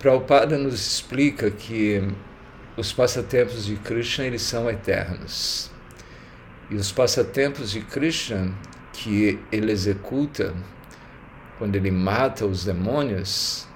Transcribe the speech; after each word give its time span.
Prabhupada 0.00 0.56
nos 0.56 0.80
explica 0.80 1.50
que 1.50 2.02
os 2.74 2.90
passatempos 2.90 3.66
de 3.66 3.76
Krishna 3.76 4.24
eles 4.24 4.40
são 4.40 4.70
eternos. 4.70 5.70
E 6.70 6.74
os 6.74 6.90
passatempos 6.90 7.70
de 7.70 7.82
Krishna 7.82 8.50
que 8.94 9.38
ele 9.52 9.70
executa 9.70 10.54
quando 11.58 11.76
ele 11.76 11.90
mata 11.90 12.46
os 12.46 12.64
demônios, 12.64 13.68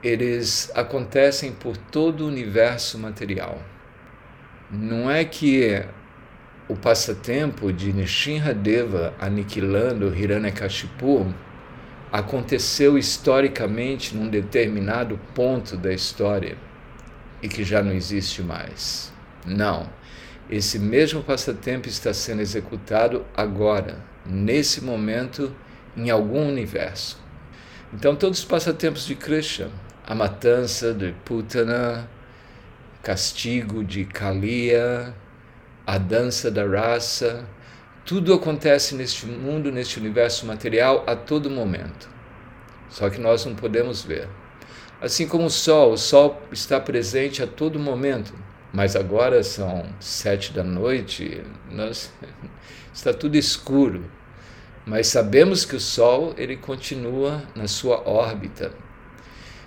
eles 0.00 0.70
acontecem 0.76 1.50
por 1.50 1.76
todo 1.76 2.20
o 2.20 2.28
universo 2.28 2.96
material. 2.96 3.60
Não 4.70 5.10
é 5.10 5.24
que 5.24 5.84
o 6.68 6.76
passatempo 6.76 7.72
de 7.72 7.92
Nishinradeva 7.92 9.12
aniquilando 9.18 10.14
Hiranyakashipu 10.14 11.34
aconteceu 12.10 12.96
historicamente 12.96 14.16
num 14.16 14.28
determinado 14.28 15.18
ponto 15.34 15.76
da 15.76 15.92
história 15.92 16.56
e 17.42 17.48
que 17.48 17.62
já 17.64 17.82
não 17.82 17.92
existe 17.92 18.42
mais. 18.42 19.12
Não. 19.46 19.88
Esse 20.50 20.78
mesmo 20.78 21.22
passatempo 21.22 21.88
está 21.88 22.12
sendo 22.14 22.40
executado 22.40 23.24
agora, 23.36 23.98
nesse 24.24 24.82
momento, 24.82 25.54
em 25.96 26.10
algum 26.10 26.48
universo. 26.48 27.20
Então, 27.92 28.16
todos 28.16 28.38
os 28.38 28.44
passatempos 28.44 29.06
de 29.06 29.14
Krishna, 29.14 29.70
a 30.06 30.14
matança 30.14 30.94
de 30.94 31.12
Putana, 31.24 32.08
castigo 33.02 33.84
de 33.84 34.04
Kaliya, 34.04 35.14
a 35.86 35.98
dança 35.98 36.50
da 36.50 36.66
raça, 36.66 37.46
tudo 38.08 38.32
acontece 38.32 38.94
neste 38.94 39.26
mundo, 39.26 39.70
neste 39.70 39.98
universo 39.98 40.46
material 40.46 41.04
a 41.06 41.14
todo 41.14 41.50
momento. 41.50 42.08
Só 42.88 43.10
que 43.10 43.20
nós 43.20 43.44
não 43.44 43.54
podemos 43.54 44.02
ver. 44.02 44.26
Assim 44.98 45.28
como 45.28 45.44
o 45.44 45.50
sol, 45.50 45.92
o 45.92 45.98
sol 45.98 46.40
está 46.50 46.80
presente 46.80 47.42
a 47.42 47.46
todo 47.46 47.78
momento, 47.78 48.32
mas 48.72 48.96
agora 48.96 49.42
são 49.42 49.84
sete 50.00 50.54
da 50.54 50.64
noite, 50.64 51.42
nós, 51.70 52.10
está 52.94 53.12
tudo 53.12 53.36
escuro. 53.36 54.10
Mas 54.86 55.08
sabemos 55.08 55.66
que 55.66 55.76
o 55.76 55.80
sol 55.80 56.32
ele 56.38 56.56
continua 56.56 57.42
na 57.54 57.68
sua 57.68 58.08
órbita. 58.08 58.72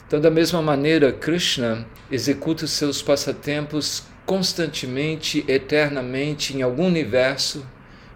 Então, 0.07 0.19
da 0.19 0.31
mesma 0.31 0.63
maneira, 0.63 1.13
Krishna 1.13 1.85
executa 2.11 2.65
os 2.65 2.71
seus 2.71 3.03
passatempos 3.03 4.01
constantemente, 4.25 5.45
eternamente, 5.47 6.57
em 6.57 6.63
algum 6.63 6.87
universo 6.87 7.63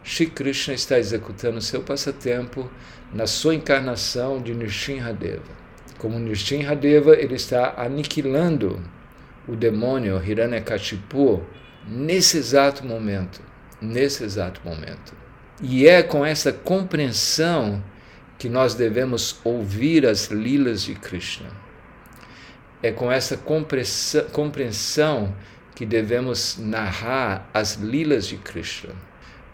Shri 0.07 0.27
Krishna 0.27 0.75
está 0.75 0.99
executando 0.99 1.59
seu 1.59 1.81
passatempo 1.81 2.69
na 3.11 3.25
sua 3.25 3.55
encarnação 3.55 4.39
de 4.39 4.53
Nrsimhadeva. 4.53 5.41
Como 5.97 6.19
Nrsimhadeva, 6.19 7.15
ele 7.15 7.33
está 7.33 7.73
aniquilando 7.75 8.79
o 9.47 9.55
demônio 9.55 10.23
Hiranyakashipu 10.23 11.41
nesse 11.87 12.37
exato 12.37 12.85
momento, 12.85 13.41
nesse 13.81 14.23
exato 14.23 14.61
momento. 14.63 15.15
E 15.59 15.87
é 15.87 16.03
com 16.03 16.23
essa 16.23 16.53
compreensão 16.53 17.83
que 18.37 18.47
nós 18.47 18.75
devemos 18.75 19.39
ouvir 19.43 20.05
as 20.05 20.27
lilas 20.27 20.83
de 20.83 20.93
Krishna. 20.93 21.49
É 22.83 22.91
com 22.91 23.11
essa 23.11 23.35
compreensão 24.31 25.35
que 25.73 25.83
devemos 25.83 26.59
narrar 26.59 27.49
as 27.51 27.73
lilas 27.73 28.27
de 28.27 28.37
Krishna 28.37 28.93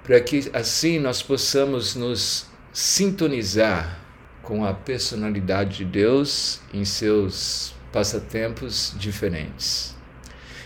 para 0.04 0.20
que 0.20 0.50
assim 0.54 1.00
nós 1.00 1.22
possamos 1.22 1.96
nos 1.96 2.48
sintonizar 2.74 4.00
com 4.42 4.66
a 4.66 4.74
personalidade 4.74 5.78
de 5.78 5.86
Deus 5.86 6.60
em 6.74 6.84
seus 6.84 7.74
passatempos 7.92 8.94
diferentes. 8.98 9.96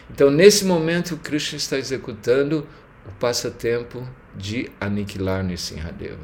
Então, 0.09 0.30
nesse 0.30 0.64
momento, 0.66 1.17
Krishna 1.17 1.58
está 1.58 1.77
executando 1.77 2.67
o 3.08 3.11
passatempo 3.19 4.08
de 4.36 4.72
aniquilar 4.80 5.43
Nissimhadeva. 5.43 6.20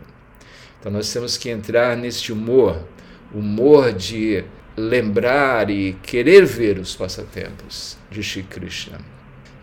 Então, 0.79 0.91
nós 0.91 1.11
temos 1.11 1.37
que 1.37 1.49
entrar 1.49 1.97
neste 1.97 2.31
humor, 2.31 2.87
humor 3.33 3.91
de 3.91 4.43
lembrar 4.77 5.69
e 5.69 5.93
querer 6.01 6.45
ver 6.45 6.77
os 6.77 6.95
passatempos 6.95 7.97
de 8.09 8.23
Shri 8.23 8.43
Krishna. 8.43 8.99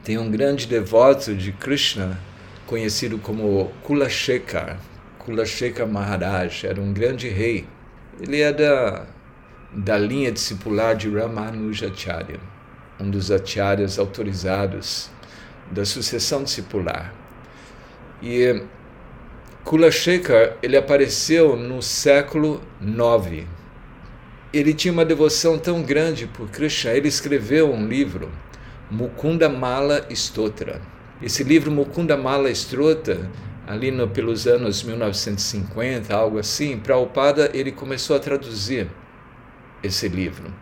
Tem 0.05 0.19
um 0.19 0.31
grande 0.31 0.67
devoto 0.67 1.35
de 1.35 1.53
Krishna 1.53 2.19
conhecido 2.69 3.19
como 3.19 3.73
Kulashekar. 3.83 4.79
Kulashekar 5.19 5.89
Maharaj 5.89 6.67
era 6.67 6.79
um 6.79 6.93
grande 6.93 7.27
rei. 7.27 7.67
Ele 8.21 8.43
é 8.43 8.53
da, 8.53 9.07
da 9.73 9.97
linha 9.97 10.31
discipular 10.31 10.95
de 10.95 11.09
Ramanujacharya, 11.09 12.39
um 13.01 13.11
dos 13.11 13.31
acharyas 13.31 13.99
autorizados 13.99 15.11
da 15.71 15.87
sucessão 15.87 16.45
discipular. 16.45 17.15
E 18.23 18.63
Kulashekar 19.65 20.59
ele 20.63 20.77
apareceu 20.77 21.57
no 21.57 21.81
século 21.81 22.61
IX. 22.83 23.47
Ele 24.53 24.75
tinha 24.75 24.93
uma 24.93 25.07
devoção 25.07 25.59
tão 25.59 25.83
grande 25.83 26.27
por 26.27 26.51
Krishna, 26.51 26.93
ele 26.93 27.09
escreveu 27.09 27.73
um 27.73 27.87
livro, 27.87 28.31
Mukunda 28.91 29.49
Mala 29.49 30.07
Stotra 30.11 30.98
esse 31.21 31.43
livro 31.43 31.71
Mukunda 31.71 32.17
Mala 32.17 32.49
Estrota, 32.49 33.29
ali 33.67 33.91
no, 33.91 34.09
pelos 34.09 34.47
anos 34.47 34.83
1950, 34.83 36.15
algo 36.15 36.39
assim, 36.39 36.79
Prabhupada 36.79 37.51
ele 37.53 37.73
começou 37.73 38.15
a 38.17 38.21
traduzir 38.21 38.89
esse 39.83 40.09
livro, 40.09 40.53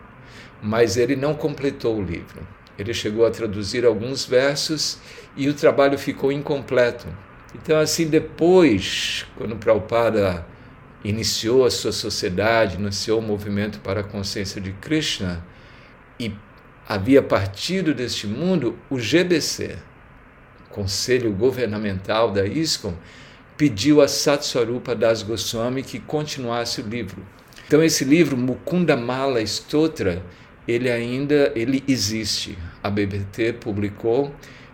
mas 0.61 0.97
ele 0.97 1.15
não 1.15 1.35
completou 1.35 1.97
o 1.97 2.03
livro. 2.03 2.45
Ele 2.77 2.93
chegou 2.93 3.25
a 3.25 3.31
traduzir 3.31 3.85
alguns 3.85 4.25
versos 4.25 4.99
e 5.35 5.47
o 5.47 5.53
trabalho 5.53 5.97
ficou 5.97 6.31
incompleto. 6.31 7.07
Então, 7.55 7.79
assim, 7.79 8.07
depois, 8.07 9.25
quando 9.35 9.55
Prabhupada 9.55 10.45
iniciou 11.03 11.65
a 11.65 11.71
sua 11.71 11.91
sociedade, 11.91 12.77
iniciou 12.77 13.19
o 13.19 13.21
movimento 13.21 13.79
para 13.79 14.01
a 14.01 14.03
consciência 14.03 14.59
de 14.59 14.71
Krishna 14.73 15.45
e 16.19 16.33
havia 16.87 17.21
partido 17.21 17.93
deste 17.93 18.27
mundo, 18.27 18.77
o 18.89 18.97
GBC, 18.97 19.77
Conselho 20.77 21.31
Governamental 21.33 22.31
da 22.31 22.45
ISKCON, 22.45 22.93
pediu 23.57 23.99
a 23.99 24.07
Satswarupa 24.07 24.93
Das 24.93 25.23
Goswami 25.23 25.81
que 25.81 25.99
continuasse 25.99 26.81
o 26.81 26.87
livro. 26.87 27.25
Então 27.65 27.83
esse 27.83 28.05
livro, 28.05 28.37
Mukunda 28.37 28.95
Mala 28.95 29.41
Stotra, 29.41 30.21
ele 30.67 30.91
ainda 30.91 31.51
ele 31.55 31.83
existe. 31.87 32.55
A 32.83 32.91
BBT 32.91 33.53
publicou 33.53 34.31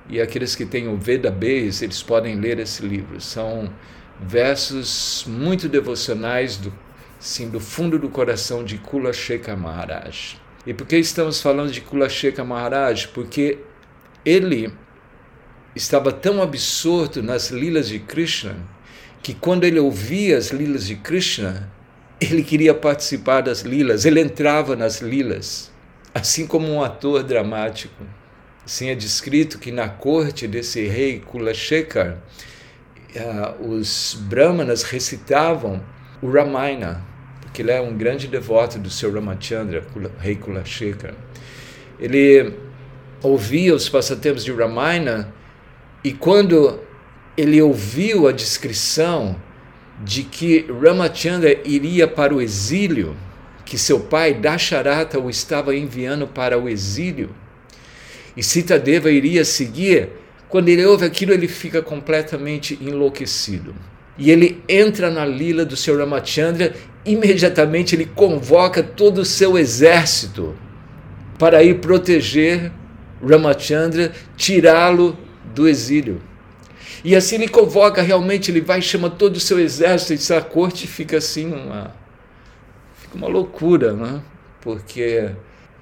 e 0.09 0.19
aqueles 0.19 0.58
que 0.58 0.66
têm 0.66 0.90
o 0.90 0.97
Veda 0.97 1.31
Base, 1.31 1.86
eles 1.86 2.03
podem 2.03 2.38
ler 2.38 2.59
esse 2.59 2.86
livro. 2.86 3.22
São 3.22 3.72
versos 4.19 5.24
muito 5.25 5.69
devocionais 5.69 6.58
do, 6.58 6.74
sim, 7.18 7.50
do 7.50 7.62
fundo 7.62 7.97
do 7.97 8.09
coração 8.09 8.66
de 8.66 8.78
Kula 8.78 9.13
Shekha 9.13 9.56
Maharaj. 9.56 10.36
E 10.68 10.74
por 10.74 10.86
que 10.86 10.97
estamos 10.97 11.42
falando 11.42 11.72
de 11.72 11.80
Kula 11.80 12.09
Shekha 12.09 12.44
Maharaj? 12.44 13.08
Porque 13.08 13.59
ele 14.25 14.69
estava 15.76 16.12
tão 16.12 16.42
absorto 16.42 17.22
nas 17.22 17.50
lilas 17.50 17.88
de 17.88 18.00
Krishna 18.00 18.56
que 19.24 19.34
quando 19.34 19.64
ele 19.64 19.80
ouvia 19.80 20.38
as 20.38 20.50
lilas 20.52 20.86
de 20.86 20.98
Krishna, 20.98 21.72
ele 22.20 22.44
queria 22.44 22.74
participar 22.74 23.42
das 23.42 23.62
lilas, 23.62 24.06
ele 24.06 24.20
entrava 24.20 24.76
nas 24.76 25.02
lilas, 25.02 25.72
assim 26.14 26.46
como 26.46 26.68
um 26.68 26.84
ator 26.84 27.24
dramático. 27.24 28.04
Assim 28.66 28.90
é 28.90 28.96
descrito 28.96 29.60
que 29.60 29.72
na 29.72 29.90
corte 29.90 30.48
desse 30.48 30.86
rei 30.88 31.20
Kulashekar, 31.20 32.18
uh, 33.16 33.68
os 33.68 34.18
brahmanas 34.22 34.84
recitavam 34.84 35.82
o 36.22 36.30
Ramayana, 36.30 37.04
porque 37.42 37.62
ele 37.62 37.72
é 37.72 37.82
um 37.82 37.98
grande 37.98 38.28
devoto 38.28 38.78
do 38.78 38.90
seu 38.90 39.12
Ramachandra, 39.14 39.86
rei 40.20 40.36
Kulashekar. 40.36 41.14
Ele 42.00 42.54
ouvia 43.22 43.74
os 43.74 43.88
passatempos 43.88 44.44
de 44.44 44.52
Ramayana 44.52 45.34
e 46.04 46.12
quando 46.12 46.80
ele 47.38 47.62
ouviu 47.62 48.28
a 48.28 48.32
descrição 48.32 49.36
de 50.04 50.24
que 50.24 50.66
Ramachandra 50.82 51.58
iria 51.64 52.08
para 52.08 52.34
o 52.34 52.42
exílio, 52.42 53.16
que 53.66 53.78
seu 53.78 54.00
pai 54.00 54.34
Dasharata 54.34 55.20
o 55.20 55.30
estava 55.30 55.76
enviando 55.76 56.28
para 56.28 56.60
o 56.60 56.68
exílio, 56.68 57.30
e 58.36 58.44
Sitadeva 58.44 59.12
iria 59.12 59.46
seguir, 59.46 60.10
quando 60.50 60.70
ele 60.70 60.86
ouve 60.86 61.06
aquilo, 61.06 61.34
ele 61.34 61.48
fica 61.48 61.82
completamente 61.82 62.78
enlouquecido. 62.82 63.74
E 64.18 64.30
ele 64.30 64.62
entra 64.68 65.10
na 65.10 65.26
lila 65.26 65.66
do 65.66 65.76
seu 65.76 65.98
Ramachandra, 65.98 66.74
imediatamente 67.06 67.96
ele 67.96 68.06
convoca 68.06 68.84
todo 68.84 69.20
o 69.20 69.26
seu 69.26 69.58
exército 69.58 70.56
para 71.40 71.64
ir 71.64 71.80
proteger 71.80 72.72
Ramachandra, 73.22 74.12
tirá-lo 74.36 75.18
do 75.54 75.68
exílio. 75.68 76.22
E 77.04 77.16
assim 77.16 77.36
ele 77.36 77.48
convoca, 77.48 78.02
realmente, 78.02 78.52
ele 78.52 78.62
vai, 78.62 78.82
chama 78.82 79.10
todo 79.10 79.36
o 79.38 79.40
seu 79.40 79.60
exército, 79.60 80.14
e 80.14 80.36
a 80.36 80.42
corte 80.42 80.88
fica 80.88 81.18
assim, 81.18 81.52
uma, 81.52 81.94
fica 82.96 83.16
uma 83.16 83.28
loucura, 83.28 83.94
né? 83.94 84.22
porque 84.64 85.30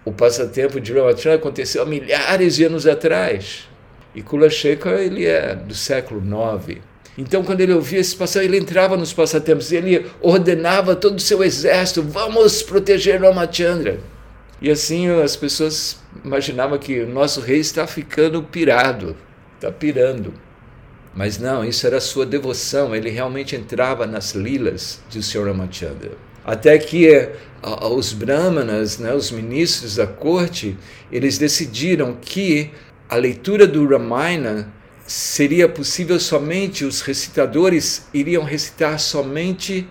o 0.03 0.11
passatempo 0.11 0.81
de 0.81 0.91
Ramachandra 0.91 1.35
aconteceu 1.35 1.83
há 1.83 1.85
milhares 1.85 2.55
de 2.55 2.65
anos 2.65 2.87
atrás. 2.87 3.69
E 4.15 4.21
Kula 4.21 4.49
Shekhar, 4.49 4.95
ele 4.95 5.25
é 5.25 5.55
do 5.55 5.75
século 5.75 6.21
IX. 6.21 6.81
Então, 7.17 7.43
quando 7.43 7.61
ele 7.61 7.73
ouvia 7.73 7.99
esse 7.99 8.15
passatempo, 8.15 8.53
ele 8.53 8.63
entrava 8.63 8.97
nos 8.97 9.13
passatempos, 9.13 9.71
ele 9.71 10.07
ordenava 10.19 10.95
todo 10.95 11.17
o 11.17 11.21
seu 11.21 11.43
exército, 11.43 12.01
vamos 12.01 12.63
proteger 12.63 13.21
Ramachandra. 13.21 13.99
E 14.61 14.69
assim 14.69 15.09
as 15.09 15.35
pessoas 15.35 15.99
imaginavam 16.23 16.77
que 16.77 17.01
o 17.01 17.07
nosso 17.07 17.41
rei 17.41 17.59
está 17.59 17.87
ficando 17.87 18.43
pirado, 18.43 19.15
está 19.61 19.71
pirando. 19.71 20.33
Mas 21.13 21.37
não, 21.37 21.63
isso 21.63 21.85
era 21.85 22.01
sua 22.01 22.25
devoção, 22.25 22.95
ele 22.95 23.09
realmente 23.09 23.55
entrava 23.55 24.07
nas 24.07 24.33
lilas 24.33 25.01
de 25.07 25.21
Sr. 25.21 25.45
Ramachandra. 25.45 26.11
Até 26.43 26.79
que 26.79 27.29
os 27.91 28.13
brahmanas, 28.13 28.97
né, 28.97 29.13
os 29.13 29.29
ministros 29.29 29.97
da 29.97 30.07
corte, 30.07 30.75
eles 31.11 31.37
decidiram 31.37 32.17
que 32.19 32.71
a 33.07 33.15
leitura 33.15 33.67
do 33.67 33.87
Ramayana 33.87 34.73
seria 35.05 35.69
possível 35.69 36.19
somente, 36.19 36.85
os 36.85 37.01
recitadores 37.01 38.07
iriam 38.13 38.43
recitar 38.43 38.97
somente 38.99 39.87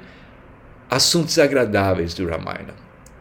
assuntos 0.89 1.39
agradáveis 1.39 2.15
do 2.15 2.27
Ramayana. 2.27 2.75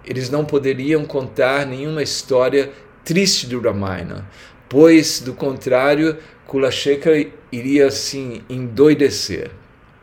Eles 0.04 0.30
não 0.30 0.44
poderiam 0.44 1.06
contar 1.06 1.68
nenhuma 1.68 2.02
história 2.02 2.72
triste 3.04 3.46
do 3.46 3.60
Ramayana, 3.60 4.28
pois, 4.68 5.20
do 5.20 5.34
contrário, 5.34 6.18
Kulasheka 6.50 7.12
iria 7.52 7.86
assim 7.86 8.42
endoidecer. 8.50 9.52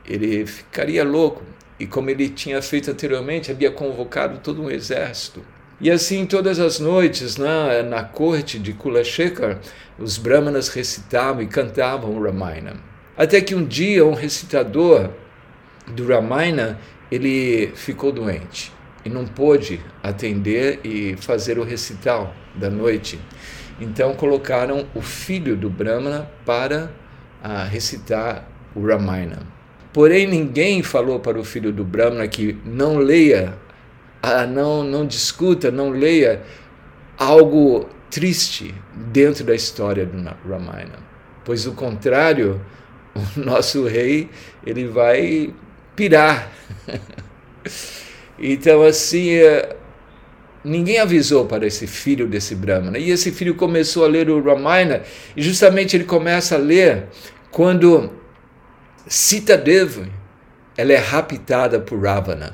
Ele 0.08 0.46
ficaria 0.46 1.02
louco. 1.02 1.42
E 1.78 1.88
como 1.88 2.08
ele 2.08 2.28
tinha 2.28 2.62
feito 2.62 2.88
anteriormente, 2.88 3.50
havia 3.50 3.68
convocado 3.68 4.38
todo 4.38 4.62
um 4.62 4.70
exército. 4.70 5.44
E 5.80 5.90
assim, 5.90 6.24
todas 6.24 6.60
as 6.60 6.78
noites, 6.78 7.36
na, 7.36 7.82
na 7.82 8.04
corte 8.04 8.60
de 8.60 8.72
Kulashekar, 8.72 9.58
os 9.98 10.18
brahmanas 10.18 10.68
recitavam 10.68 11.42
e 11.42 11.48
cantavam 11.48 12.16
o 12.16 12.22
Ramayana. 12.22 12.76
Até 13.16 13.40
que 13.40 13.56
um 13.56 13.64
dia, 13.64 14.06
um 14.06 14.14
recitador 14.14 15.10
do 15.88 16.06
Ramayana, 16.06 16.78
ele 17.10 17.72
ficou 17.74 18.12
doente 18.12 18.72
e 19.04 19.08
não 19.08 19.26
pôde 19.26 19.80
atender 20.00 20.78
e 20.84 21.16
fazer 21.16 21.58
o 21.58 21.64
recital 21.64 22.32
da 22.54 22.70
noite. 22.70 23.18
Então 23.80 24.14
colocaram 24.14 24.86
o 24.94 25.02
filho 25.02 25.56
do 25.56 25.68
Brahmana 25.68 26.30
para 26.44 26.90
ah, 27.42 27.64
recitar 27.64 28.48
o 28.74 28.86
Ramayana. 28.86 29.42
Porém, 29.92 30.26
ninguém 30.26 30.82
falou 30.82 31.20
para 31.20 31.38
o 31.38 31.44
filho 31.44 31.72
do 31.72 31.84
Brahmana 31.84 32.26
que 32.28 32.58
não 32.64 32.98
leia, 32.98 33.54
ah, 34.22 34.46
não, 34.46 34.82
não 34.82 35.06
discuta, 35.06 35.70
não 35.70 35.90
leia 35.90 36.42
algo 37.18 37.88
triste 38.10 38.74
dentro 38.94 39.44
da 39.44 39.54
história 39.54 40.04
do 40.04 40.22
Ramayana. 40.48 40.98
Pois, 41.44 41.66
o 41.66 41.72
contrário, 41.72 42.60
o 43.14 43.40
nosso 43.40 43.86
rei 43.86 44.28
ele 44.64 44.86
vai 44.86 45.54
pirar. 45.94 46.50
Então, 48.38 48.82
assim, 48.82 49.30
é, 49.30 49.74
ninguém 50.66 50.98
avisou 50.98 51.46
para 51.46 51.64
esse 51.64 51.86
filho 51.86 52.26
desse 52.26 52.54
Brahmana. 52.54 52.98
E 52.98 53.10
esse 53.10 53.30
filho 53.30 53.54
começou 53.54 54.04
a 54.04 54.08
ler 54.08 54.28
o 54.28 54.42
Ramayana, 54.42 55.02
e 55.36 55.42
justamente 55.42 55.96
ele 55.96 56.04
começa 56.04 56.56
a 56.56 56.58
ler 56.58 57.04
quando 57.50 58.10
Sita 59.06 59.56
Devi 59.56 60.10
ela 60.76 60.92
é 60.92 60.96
raptada 60.96 61.78
por 61.80 62.02
Ravana. 62.02 62.52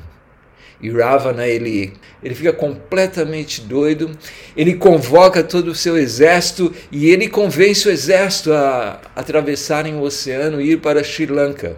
E 0.80 0.90
Ravana 0.90 1.46
ele, 1.46 1.92
ele 2.22 2.34
fica 2.34 2.52
completamente 2.52 3.60
doido, 3.60 4.10
ele 4.56 4.74
convoca 4.74 5.42
todo 5.42 5.68
o 5.68 5.74
seu 5.74 5.96
exército 5.96 6.72
e 6.90 7.08
ele 7.08 7.28
convence 7.28 7.88
o 7.88 7.90
exército 7.90 8.52
a 8.52 9.00
atravessarem 9.16 9.94
o 9.94 10.02
oceano 10.02 10.60
e 10.60 10.72
ir 10.72 10.80
para 10.80 11.02
Sri 11.02 11.26
Lanka 11.26 11.76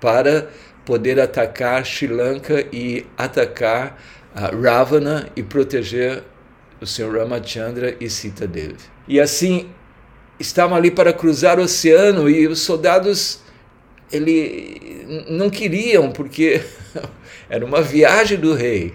para 0.00 0.48
poder 0.84 1.18
atacar 1.18 1.84
Sri 1.84 2.06
Lanka 2.06 2.66
e 2.72 3.04
atacar 3.16 3.98
Ravana 4.36 5.28
e 5.34 5.42
proteger 5.42 6.22
o 6.80 6.86
Senhor 6.86 7.16
Ramachandra 7.16 7.96
e 7.98 8.10
Sita 8.10 8.46
Devi. 8.46 8.76
E 9.08 9.18
assim, 9.18 9.70
estavam 10.38 10.76
ali 10.76 10.90
para 10.90 11.12
cruzar 11.12 11.58
o 11.58 11.62
oceano 11.62 12.28
e 12.28 12.46
os 12.46 12.60
soldados 12.60 13.40
ele 14.12 15.24
não 15.28 15.48
queriam 15.48 16.12
porque 16.12 16.60
era 17.48 17.64
uma 17.64 17.80
viagem 17.80 18.38
do 18.38 18.54
rei, 18.54 18.94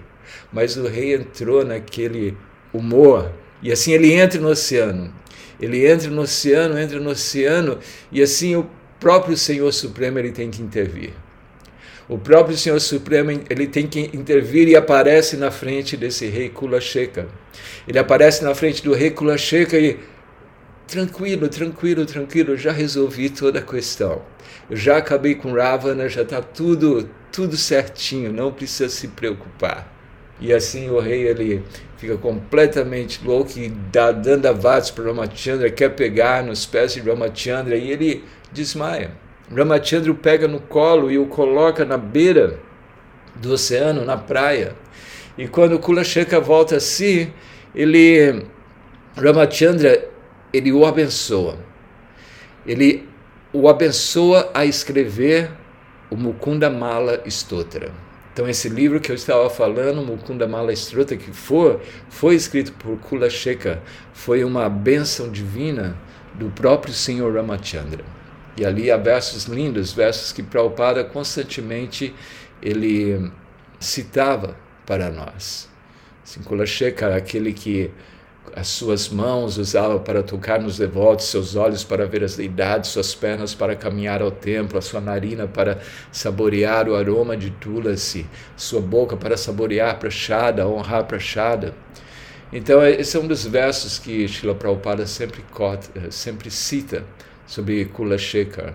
mas 0.53 0.77
o 0.77 0.87
rei 0.87 1.15
entrou 1.15 1.65
naquele 1.65 2.37
humor 2.71 3.31
e 3.63 3.71
assim 3.71 3.93
ele 3.93 4.13
entra 4.13 4.39
no 4.39 4.49
oceano. 4.49 5.13
Ele 5.59 5.87
entra 5.87 6.09
no 6.09 6.21
oceano, 6.21 6.79
entra 6.79 6.99
no 6.99 7.11
oceano 7.11 7.79
e 8.11 8.21
assim 8.21 8.55
o 8.55 8.69
próprio 8.99 9.35
Senhor 9.35 9.71
Supremo 9.71 10.19
ele 10.19 10.31
tem 10.31 10.49
que 10.49 10.61
intervir 10.61 11.13
o 12.11 12.17
próprio 12.17 12.57
Senhor 12.57 12.77
Supremo 12.81 13.31
ele 13.49 13.65
tem 13.65 13.87
que 13.87 14.01
intervir 14.13 14.67
e 14.67 14.75
aparece 14.75 15.37
na 15.37 15.49
frente 15.49 15.95
desse 15.95 16.27
rei 16.27 16.49
Kulasheka. 16.49 17.25
Ele 17.87 17.97
aparece 17.97 18.43
na 18.43 18.53
frente 18.53 18.83
do 18.83 18.93
rei 18.93 19.11
Kulasheka 19.11 19.79
e 19.79 19.97
tranquilo, 20.85 21.47
tranquilo, 21.47 22.05
tranquilo, 22.05 22.57
já 22.57 22.73
resolvi 22.73 23.29
toda 23.29 23.59
a 23.59 23.61
questão. 23.61 24.21
Eu 24.69 24.75
já 24.75 24.97
acabei 24.97 25.35
com 25.35 25.53
Ravana, 25.53 26.09
já 26.09 26.23
está 26.23 26.41
tudo, 26.41 27.09
tudo 27.31 27.55
certinho, 27.55 28.33
não 28.33 28.51
precisa 28.51 28.89
se 28.89 29.07
preocupar. 29.07 29.89
E 30.37 30.51
assim 30.51 30.89
o 30.89 30.99
rei 30.99 31.25
ele 31.25 31.63
fica 31.97 32.17
completamente 32.17 33.25
louco 33.25 33.57
e 33.57 33.69
dá 33.69 34.11
dandavats 34.11 34.91
para 34.91 35.05
Ramachandra, 35.05 35.69
quer 35.69 35.95
pegar 35.95 36.43
nos 36.43 36.65
pés 36.65 36.93
de 36.93 36.99
Ramachandra 36.99 37.77
e 37.77 37.89
ele 37.89 38.25
desmaia. 38.51 39.11
Ramachandra 39.55 40.11
o 40.11 40.15
pega 40.15 40.47
no 40.47 40.59
colo 40.59 41.11
e 41.11 41.17
o 41.17 41.25
coloca 41.25 41.83
na 41.83 41.97
beira 41.97 42.59
do 43.35 43.53
oceano, 43.53 44.05
na 44.05 44.17
praia. 44.17 44.75
E 45.37 45.47
quando 45.47 45.79
Kulasheka 45.79 46.39
volta 46.39 46.77
a 46.77 46.79
si, 46.79 47.31
ele, 47.75 48.45
Ramachandra, 49.15 50.07
ele 50.53 50.71
o 50.71 50.85
abençoa. 50.85 51.57
Ele 52.65 53.07
o 53.51 53.67
abençoa 53.67 54.49
a 54.53 54.65
escrever 54.65 55.51
o 56.09 56.15
Mukunda 56.15 56.69
Mala 56.69 57.21
Stotra. 57.25 57.91
Então 58.33 58.47
esse 58.47 58.69
livro 58.69 59.01
que 59.01 59.11
eu 59.11 59.15
estava 59.15 59.49
falando, 59.49 60.01
Mukunda 60.01 60.47
Mala 60.47 60.71
Stotra, 60.73 61.17
que 61.17 61.31
foi, 61.31 61.79
foi 62.09 62.35
escrito 62.35 62.71
por 62.73 62.97
Kulasheka, 62.97 63.81
foi 64.13 64.43
uma 64.43 64.69
bênção 64.69 65.29
divina 65.29 65.97
do 66.35 66.49
próprio 66.49 66.93
Senhor 66.93 67.33
Ramachandra. 67.33 68.20
E 68.57 68.65
ali 68.65 68.91
há 68.91 68.97
versos 68.97 69.45
lindos, 69.45 69.93
versos 69.93 70.31
que 70.31 70.43
Prabhupada 70.43 71.03
constantemente 71.03 72.13
ele 72.61 73.31
citava 73.79 74.55
para 74.85 75.09
nós. 75.09 75.69
Assim, 76.23 76.41
Kulashekar, 76.43 77.13
aquele 77.13 77.53
que 77.53 77.91
as 78.55 78.67
suas 78.67 79.07
mãos 79.07 79.57
usava 79.57 79.99
para 79.99 80.21
tocar 80.21 80.59
nos 80.59 80.77
devotos, 80.77 81.27
seus 81.27 81.55
olhos 81.55 81.83
para 81.83 82.05
ver 82.05 82.23
as 82.23 82.35
deidades, 82.35 82.89
suas 82.89 83.15
pernas 83.15 83.55
para 83.55 83.75
caminhar 83.75 84.21
ao 84.21 84.31
templo, 84.31 84.77
a 84.77 84.81
sua 84.81 84.99
narina 84.99 85.47
para 85.47 85.79
saborear 86.11 86.89
o 86.89 86.95
aroma 86.95 87.37
de 87.37 87.51
Tulasi, 87.51 88.25
sua 88.57 88.81
boca 88.81 89.15
para 89.15 89.37
saborear 89.37 89.97
prachada, 89.97 90.67
honrar 90.67 91.05
prachada. 91.05 91.73
Então, 92.51 92.85
esse 92.85 93.15
é 93.15 93.19
um 93.19 93.27
dos 93.27 93.45
versos 93.45 93.97
que 93.97 94.27
Srila 94.27 94.55
Prabhupada 94.55 95.07
sempre, 95.07 95.41
sempre 96.09 96.51
cita 96.51 97.05
sobre 97.51 97.83
Kula 97.83 98.17
Shekhar. 98.17 98.73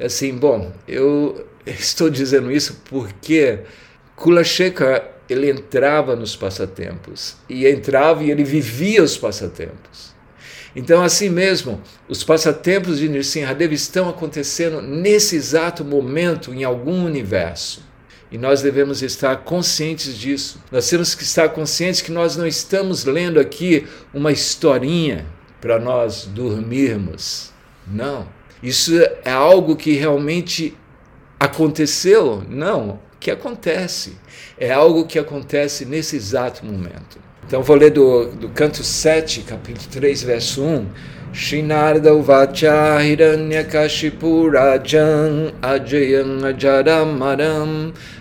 Assim, 0.00 0.36
bom, 0.36 0.72
eu 0.88 1.46
estou 1.64 2.10
dizendo 2.10 2.50
isso 2.50 2.82
porque 2.90 3.60
Kula 4.16 4.42
Shekhar 4.42 5.10
ele 5.30 5.48
entrava 5.48 6.16
nos 6.16 6.34
passatempos 6.34 7.36
e 7.48 7.68
entrava 7.68 8.24
e 8.24 8.32
ele 8.32 8.42
vivia 8.42 9.00
os 9.00 9.16
passatempos. 9.16 10.12
Então, 10.74 11.04
assim 11.04 11.28
mesmo, 11.28 11.80
os 12.08 12.24
passatempos 12.24 12.98
de 12.98 13.08
Nrsimhadev 13.08 13.72
estão 13.72 14.08
acontecendo 14.08 14.82
nesse 14.82 15.36
exato 15.36 15.84
momento 15.84 16.52
em 16.52 16.64
algum 16.64 17.04
universo. 17.04 17.80
E 18.28 18.36
nós 18.36 18.60
devemos 18.60 19.02
estar 19.02 19.36
conscientes 19.44 20.18
disso. 20.18 20.60
Nós 20.72 20.90
temos 20.90 21.14
que 21.14 21.22
estar 21.22 21.50
conscientes 21.50 22.00
que 22.00 22.10
nós 22.10 22.36
não 22.36 22.44
estamos 22.44 23.04
lendo 23.04 23.38
aqui 23.38 23.86
uma 24.12 24.32
historinha 24.32 25.24
para 25.60 25.78
nós 25.78 26.24
dormirmos. 26.26 27.53
Não. 27.86 28.26
Isso 28.62 28.92
é 29.24 29.30
algo 29.30 29.76
que 29.76 29.92
realmente 29.92 30.76
aconteceu? 31.38 32.42
Não. 32.48 32.98
Que 33.20 33.30
acontece. 33.30 34.16
É 34.58 34.72
algo 34.72 35.06
que 35.06 35.18
acontece 35.18 35.84
nesse 35.84 36.16
exato 36.16 36.64
momento. 36.64 37.18
Então 37.46 37.62
vou 37.62 37.76
ler 37.76 37.90
do, 37.90 38.26
do 38.28 38.48
canto 38.48 38.82
7, 38.82 39.42
capítulo 39.42 39.86
3, 39.90 40.22
verso 40.22 40.62
1. 40.62 40.86
Shinarda 41.34 42.14
Uvacha 42.14 43.04
Hiranyakashipu 43.04 44.50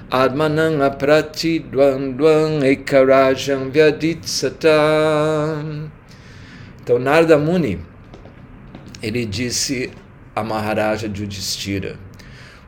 Admanam 0.09 0.81
Aprati 0.83 1.63
Então 6.81 6.99
Narda 6.99 7.37
Muni, 7.37 7.79
ele 9.03 9.25
disse 9.25 9.91
a 10.33 10.41
Maharaja 10.41 11.07
Yudhishthira, 11.07 11.99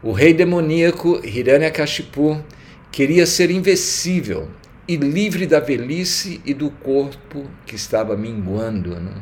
o 0.03 0.11
rei 0.11 0.33
demoníaco 0.33 1.25
Hiranyakashipu 1.25 2.43
queria 2.91 3.25
ser 3.25 3.49
invencível 3.49 4.49
e 4.85 4.97
livre 4.97 5.47
da 5.47 5.61
velhice 5.61 6.41
e 6.45 6.53
do 6.53 6.69
corpo 6.69 7.49
que 7.65 7.75
estava 7.75 8.17
minguando. 8.17 8.99
Né? 8.99 9.13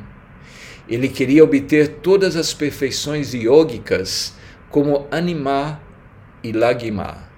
Ele 0.89 1.07
queria 1.07 1.43
obter 1.43 1.99
todas 2.01 2.35
as 2.35 2.51
perfeições 2.51 3.33
yógicas, 3.33 4.33
como 4.69 5.07
animar 5.11 5.81
e 6.43 6.51
lagimar. 6.51 7.31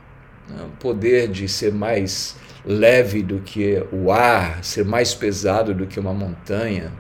Né? 0.50 0.63
O 0.63 0.77
poder 0.77 1.27
de 1.27 1.50
ser 1.50 1.74
mais 1.74 2.36
leve 2.65 3.22
do 3.22 3.41
que 3.41 3.84
o 3.91 4.10
ar, 4.10 4.63
ser 4.63 4.86
mais 4.86 5.13
pesado 5.13 5.74
do 5.74 5.86
que 5.86 6.00
uma 6.00 6.13
montanha. 6.13 6.91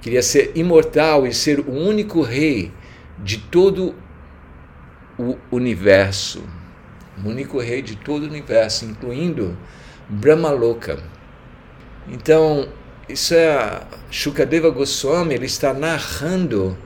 Queria 0.00 0.22
ser 0.22 0.52
imortal 0.54 1.26
e 1.26 1.34
ser 1.34 1.60
o 1.60 1.70
único 1.70 2.22
rei 2.22 2.72
de 3.18 3.38
todo 3.38 3.94
o 5.18 5.36
universo. 5.50 6.42
O 7.22 7.28
único 7.28 7.58
rei 7.60 7.82
de 7.82 7.96
todo 7.96 8.22
o 8.22 8.26
universo, 8.26 8.86
incluindo 8.86 9.56
Brahmaloka. 10.08 10.98
Então, 12.08 12.68
isso 13.08 13.34
é 13.34 13.82
Shukadeva 14.10 14.70
Goswami, 14.70 15.34
ele 15.34 15.46
está 15.46 15.74
narrando 15.74 16.78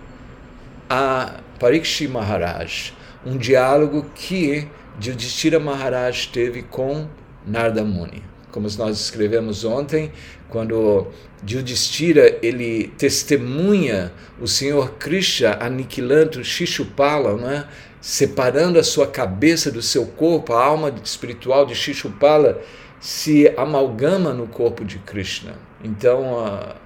a 0.91 1.41
Parikshi 1.61 2.09
Maharaj, 2.09 2.93
um 3.25 3.37
diálogo 3.37 4.07
que 4.15 4.69
Yudhishthira 5.03 5.61
Maharaj 5.61 6.29
teve 6.29 6.63
com 6.63 7.09
Narda 7.47 7.85
Muni. 7.85 8.34
Como 8.55 8.69
nós 8.79 9.01
escrevemos 9.01 9.65
ontem, 9.65 10.13
quando 10.49 11.09
Yudhishthira 11.45 12.39
ele 12.41 12.87
testemunha 12.97 14.13
o 14.41 14.47
Senhor 14.47 14.93
Krishna 14.93 15.59
aniquilando 15.61 16.45
Shishupala, 16.45 17.37
né? 17.37 17.67
separando 18.01 18.79
a 18.79 18.85
sua 18.85 19.09
cabeça 19.09 19.73
do 19.73 19.83
seu 19.83 20.07
corpo, 20.07 20.53
a 20.53 20.65
alma 20.65 20.95
espiritual 21.03 21.67
de 21.67 21.75
Shishupala, 21.75 22.63
se 23.01 23.53
amalgama 23.57 24.33
no 24.33 24.47
corpo 24.47 24.85
de 24.85 25.01
Krishna. 25.01 25.57
Então 25.83 26.47
uh, 26.47 26.77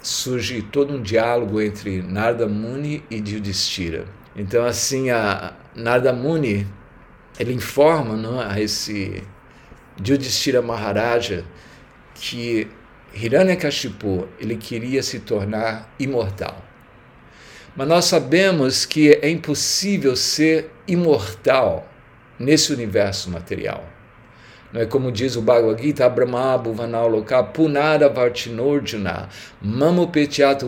surge 0.00 0.62
todo 0.62 0.94
um 0.94 1.02
diálogo 1.02 1.60
entre 1.60 2.00
Narda 2.00 2.46
Muni 2.46 3.02
e 3.10 3.16
Yudhishthira. 3.16 4.04
Então 4.36 4.64
assim 4.64 5.10
a 5.10 5.52
Narda 5.74 6.12
Muni 6.12 6.64
ele 7.40 7.54
informa 7.54 8.16
não, 8.16 8.38
a 8.38 8.60
esse 8.60 9.24
Yudhishthira 10.06 10.62
Maharaja 10.62 11.44
que 12.14 12.68
Hiranyakashipu 13.14 14.28
ele 14.38 14.56
queria 14.56 15.02
se 15.02 15.20
tornar 15.20 15.92
imortal. 15.98 16.64
Mas 17.74 17.88
nós 17.88 18.04
sabemos 18.06 18.84
que 18.84 19.12
é 19.22 19.30
impossível 19.30 20.16
ser 20.16 20.70
imortal 20.86 21.88
nesse 22.38 22.72
universo 22.72 23.30
material. 23.30 23.84
Não 24.72 24.82
é 24.82 24.86
como 24.86 25.10
diz 25.10 25.34
o 25.36 25.40
Bhagavad 25.40 25.82
Gita, 25.82 26.04
Abramabu 26.04 26.74
Vanauloka 26.74 27.42
Punara 27.42 28.08
Vartinordjuna 28.08 29.28
Mamo 29.62 30.10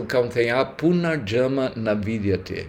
Kauntaya 0.07 0.65
Punarjama 0.65 1.71
Navidyate. 1.75 2.67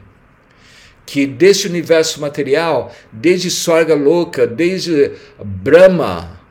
Que 1.07 1.27
deste 1.27 1.67
universo 1.69 2.21
material, 2.21 2.93
desde 3.11 3.51
Sorga 3.51 3.95
Louca, 3.95 4.47
desde 4.47 5.13
Brahma, 5.43 6.42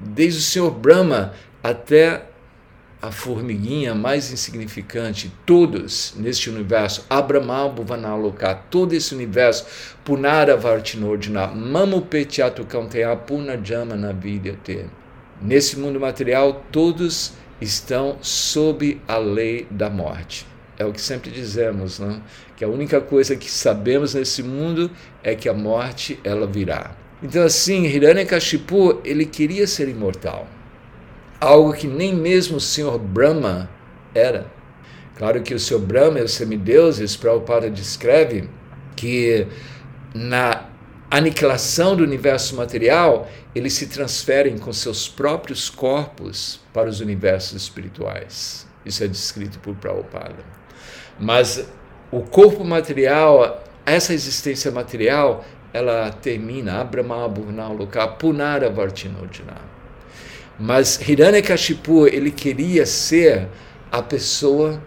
desde 0.00 0.40
o 0.40 0.42
Senhor 0.42 0.70
Brahma 0.70 1.32
até 1.62 2.26
a 3.00 3.12
formiguinha 3.12 3.94
mais 3.94 4.32
insignificante, 4.32 5.32
todos 5.46 6.14
neste 6.16 6.50
universo, 6.50 7.06
Abramal 7.08 7.72
Bhuvanaloka, 7.72 8.54
todo 8.68 8.92
esse 8.92 9.14
universo, 9.14 9.66
Punara 10.04 10.56
Vartinordina, 10.56 11.46
Mamu 11.46 12.02
Petyatu 12.02 12.64
Kanteya 12.64 13.14
Punajama 13.14 13.94
Navidyate. 13.94 14.86
Nesse 15.40 15.78
mundo 15.78 16.00
material, 16.00 16.64
todos 16.72 17.34
estão 17.60 18.18
sob 18.20 19.00
a 19.06 19.16
lei 19.18 19.66
da 19.70 19.88
morte. 19.88 20.44
É 20.76 20.84
o 20.84 20.92
que 20.92 21.00
sempre 21.00 21.30
dizemos, 21.30 21.98
não? 21.98 22.20
que 22.56 22.64
a 22.64 22.68
única 22.68 23.00
coisa 23.00 23.36
que 23.36 23.48
sabemos 23.48 24.14
nesse 24.14 24.42
mundo 24.42 24.90
é 25.22 25.36
que 25.36 25.48
a 25.48 25.54
morte 25.54 26.18
ela 26.24 26.44
virá. 26.44 26.90
Então 27.22 27.42
assim, 27.42 27.84
Hiranyakashipu, 27.84 29.00
ele 29.04 29.26
queria 29.26 29.66
ser 29.66 29.88
imortal 29.88 30.46
algo 31.40 31.72
que 31.72 31.86
nem 31.86 32.14
mesmo 32.14 32.56
o 32.56 32.60
senhor 32.60 32.98
Brahma 32.98 33.68
era. 34.14 34.46
Claro 35.16 35.42
que 35.42 35.54
o 35.54 35.58
senhor 35.58 35.80
Brahma 35.80 36.20
e 36.20 36.22
os 36.22 36.32
semideuses, 36.32 37.16
Prabhupada 37.16 37.70
descreve 37.70 38.48
que 38.94 39.46
na 40.14 40.66
aniquilação 41.10 41.96
do 41.96 42.04
universo 42.04 42.54
material, 42.56 43.28
eles 43.54 43.72
se 43.72 43.86
transferem 43.86 44.58
com 44.58 44.72
seus 44.72 45.08
próprios 45.08 45.70
corpos 45.70 46.60
para 46.72 46.88
os 46.88 47.00
universos 47.00 47.62
espirituais. 47.62 48.66
Isso 48.84 49.02
é 49.02 49.08
descrito 49.08 49.58
por 49.58 49.74
Prabhupada. 49.74 50.44
Mas 51.18 51.66
o 52.10 52.20
corpo 52.20 52.64
material, 52.64 53.64
essa 53.84 54.14
existência 54.14 54.70
material, 54.70 55.44
ela 55.78 56.10
termina, 56.10 56.80
Abrahma 56.80 57.28
Bhurnal 57.28 57.76
Punara 58.18 58.68
Vartinodjana. 58.68 59.56
Mas 60.58 61.00
Hiranyakashipu, 61.08 62.06
ele 62.06 62.30
queria 62.30 62.84
ser 62.84 63.48
a 63.90 64.02
pessoa 64.02 64.82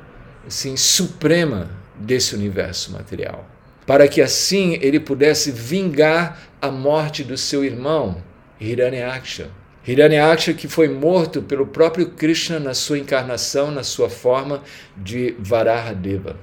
assim, 0.46 0.76
suprema 0.76 1.70
desse 1.96 2.36
universo 2.36 2.92
material. 2.92 3.48
Para 3.86 4.08
que 4.08 4.22
assim 4.22 4.78
ele 4.82 5.00
pudesse 5.00 5.52
vingar 5.52 6.40
a 6.62 6.70
morte 6.70 7.24
do 7.24 7.38
seu 7.38 7.64
irmão, 7.64 8.22
Hiranyaksha. 8.60 9.50
Hiranyaksha 9.88 10.54
que 10.54 10.68
foi 10.68 10.88
morto 10.88 11.42
pelo 11.42 11.66
próprio 11.66 12.12
Krishna 12.12 12.60
na 12.60 12.74
sua 12.74 13.00
encarnação, 13.00 13.72
na 13.72 13.82
sua 13.82 14.10
forma 14.10 14.62
de 14.96 15.36
Varahadeva, 15.40 16.36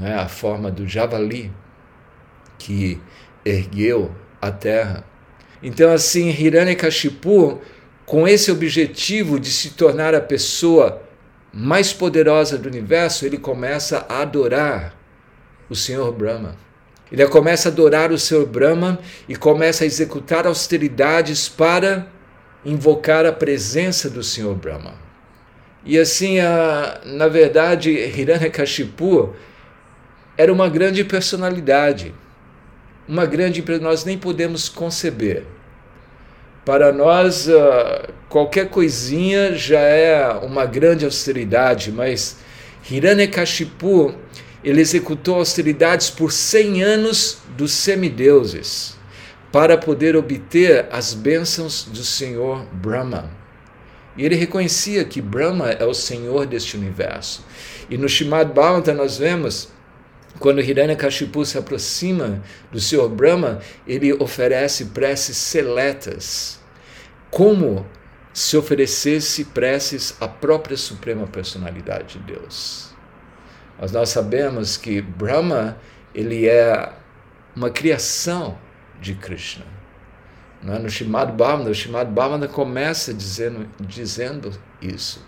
é? 0.00 0.14
a 0.14 0.28
forma 0.28 0.70
do 0.70 0.86
javali 0.86 1.52
que 2.60 3.00
ergueu 3.44 4.10
a 4.40 4.50
terra. 4.50 5.04
Então 5.62 5.92
assim, 5.92 6.30
Hiranyakashipu 6.30 7.60
com 8.06 8.26
esse 8.26 8.50
objetivo 8.50 9.38
de 9.38 9.50
se 9.50 9.70
tornar 9.70 10.14
a 10.14 10.20
pessoa 10.20 11.00
mais 11.52 11.92
poderosa 11.92 12.58
do 12.58 12.68
universo, 12.68 13.24
ele 13.24 13.38
começa 13.38 14.04
a 14.08 14.22
adorar 14.22 14.94
o 15.68 15.76
Senhor 15.76 16.12
Brahma. 16.12 16.56
Ele 17.10 17.26
começa 17.26 17.68
a 17.68 17.72
adorar 17.72 18.12
o 18.12 18.18
Senhor 18.18 18.46
Brahma 18.46 18.98
e 19.28 19.34
começa 19.34 19.84
a 19.84 19.86
executar 19.86 20.46
austeridades 20.46 21.48
para 21.48 22.06
invocar 22.64 23.26
a 23.26 23.32
presença 23.32 24.08
do 24.08 24.22
Senhor 24.22 24.54
Brahma. 24.54 24.94
E 25.84 25.98
assim, 25.98 26.40
a, 26.40 27.00
na 27.04 27.26
verdade, 27.26 27.90
Hiranyakashipu 27.90 29.34
era 30.36 30.52
uma 30.52 30.68
grande 30.68 31.04
personalidade, 31.04 32.14
uma 33.10 33.26
grande 33.26 33.60
nós 33.80 34.04
nem 34.04 34.16
podemos 34.16 34.68
conceber. 34.68 35.42
Para 36.64 36.92
nós, 36.92 37.48
uh, 37.48 38.12
qualquer 38.28 38.70
coisinha 38.70 39.52
já 39.56 39.80
é 39.80 40.32
uma 40.34 40.64
grande 40.64 41.04
austeridade, 41.04 41.90
mas 41.90 42.36
Hiranyakashipu 42.88 44.14
ele 44.62 44.80
executou 44.80 45.36
austeridades 45.36 46.08
por 46.08 46.30
100 46.30 46.82
anos 46.84 47.38
dos 47.56 47.72
semideuses 47.72 48.96
para 49.50 49.76
poder 49.76 50.14
obter 50.14 50.86
as 50.92 51.12
bênçãos 51.12 51.82
do 51.82 52.04
Senhor 52.04 52.64
Brahma. 52.72 53.28
E 54.16 54.24
ele 54.24 54.36
reconhecia 54.36 55.04
que 55.04 55.20
Brahma 55.20 55.70
é 55.70 55.84
o 55.84 55.94
Senhor 55.94 56.46
deste 56.46 56.76
universo. 56.76 57.44
E 57.88 57.98
no 57.98 58.08
Shimad 58.08 58.52
Bhavata 58.52 58.94
nós 58.94 59.18
vemos 59.18 59.68
quando 60.40 60.62
Hiranyakashipu 60.62 61.44
se 61.44 61.58
aproxima 61.58 62.42
do 62.72 62.80
Senhor 62.80 63.10
Brahma, 63.10 63.60
ele 63.86 64.10
oferece 64.14 64.86
preces 64.86 65.36
seletas, 65.36 66.58
como 67.30 67.86
se 68.32 68.56
oferecesse 68.56 69.44
preces 69.44 70.16
à 70.18 70.26
própria 70.26 70.78
Suprema 70.78 71.26
Personalidade 71.26 72.18
de 72.18 72.32
Deus. 72.32 72.94
Mas 73.78 73.92
nós 73.92 74.08
sabemos 74.08 74.78
que 74.78 75.02
Brahma 75.02 75.76
ele 76.14 76.48
é 76.48 76.90
uma 77.54 77.68
criação 77.68 78.58
de 78.98 79.14
Krishna. 79.14 79.66
No 80.62 80.88
Shimad 80.88 81.32
Bhavana, 81.32 81.70
o 81.70 81.74
Shimad 81.74 82.10
Bhavana 82.10 82.48
começa 82.48 83.12
dizendo, 83.12 83.68
dizendo 83.78 84.52
isso. 84.80 85.22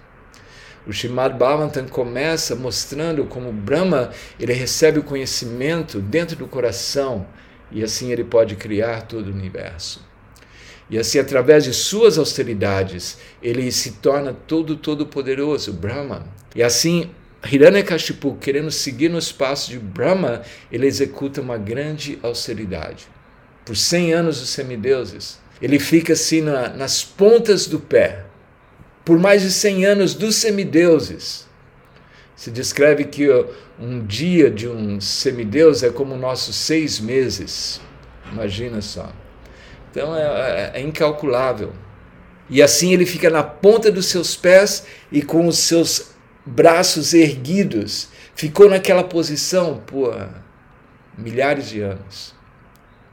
O 0.86 0.92
Shrimad 0.92 1.36
Bhagavatam 1.36 1.86
começa 1.86 2.56
mostrando 2.56 3.24
como 3.24 3.52
Brahma 3.52 4.10
ele 4.38 4.52
recebe 4.52 4.98
o 4.98 5.04
conhecimento 5.04 6.00
dentro 6.00 6.36
do 6.36 6.48
coração 6.48 7.26
e 7.70 7.82
assim 7.82 8.10
ele 8.10 8.24
pode 8.24 8.56
criar 8.56 9.02
todo 9.02 9.28
o 9.28 9.32
universo. 9.32 10.04
E 10.90 10.98
assim, 10.98 11.18
através 11.18 11.64
de 11.64 11.72
suas 11.72 12.18
austeridades, 12.18 13.16
ele 13.42 13.72
se 13.72 13.92
torna 13.92 14.34
todo, 14.46 14.76
todo 14.76 15.06
poderoso, 15.06 15.72
Brahma. 15.72 16.26
E 16.54 16.62
assim, 16.62 17.10
Hiranyakashipu, 17.50 18.36
querendo 18.36 18.70
seguir 18.70 19.08
nos 19.08 19.32
passos 19.32 19.68
de 19.68 19.78
Brahma, 19.78 20.42
ele 20.70 20.86
executa 20.86 21.40
uma 21.40 21.56
grande 21.56 22.18
austeridade. 22.22 23.08
Por 23.64 23.74
100 23.74 24.12
anos 24.12 24.42
os 24.42 24.50
semideuses, 24.50 25.40
ele 25.62 25.78
fica 25.78 26.12
assim 26.12 26.42
na, 26.42 26.68
nas 26.68 27.02
pontas 27.02 27.66
do 27.66 27.80
pé. 27.80 28.26
Por 29.04 29.18
mais 29.18 29.42
de 29.42 29.50
100 29.50 29.84
anos 29.84 30.14
dos 30.14 30.36
semideuses. 30.36 31.46
Se 32.36 32.50
descreve 32.50 33.04
que 33.04 33.28
um 33.78 34.04
dia 34.04 34.50
de 34.50 34.66
um 34.66 35.00
semideus 35.00 35.82
é 35.82 35.90
como 35.90 36.16
nossos 36.16 36.56
seis 36.56 36.98
meses. 36.98 37.80
Imagina 38.32 38.80
só. 38.80 39.12
Então 39.90 40.16
é, 40.16 40.72
é, 40.74 40.80
é 40.80 40.80
incalculável. 40.80 41.72
E 42.48 42.62
assim 42.62 42.92
ele 42.92 43.06
fica 43.06 43.30
na 43.30 43.42
ponta 43.42 43.90
dos 43.90 44.06
seus 44.06 44.34
pés 44.34 44.86
e 45.10 45.22
com 45.22 45.46
os 45.46 45.58
seus 45.58 46.12
braços 46.44 47.14
erguidos. 47.14 48.08
Ficou 48.34 48.68
naquela 48.68 49.04
posição 49.04 49.78
por 49.86 50.28
milhares 51.16 51.68
de 51.68 51.80
anos. 51.80 52.34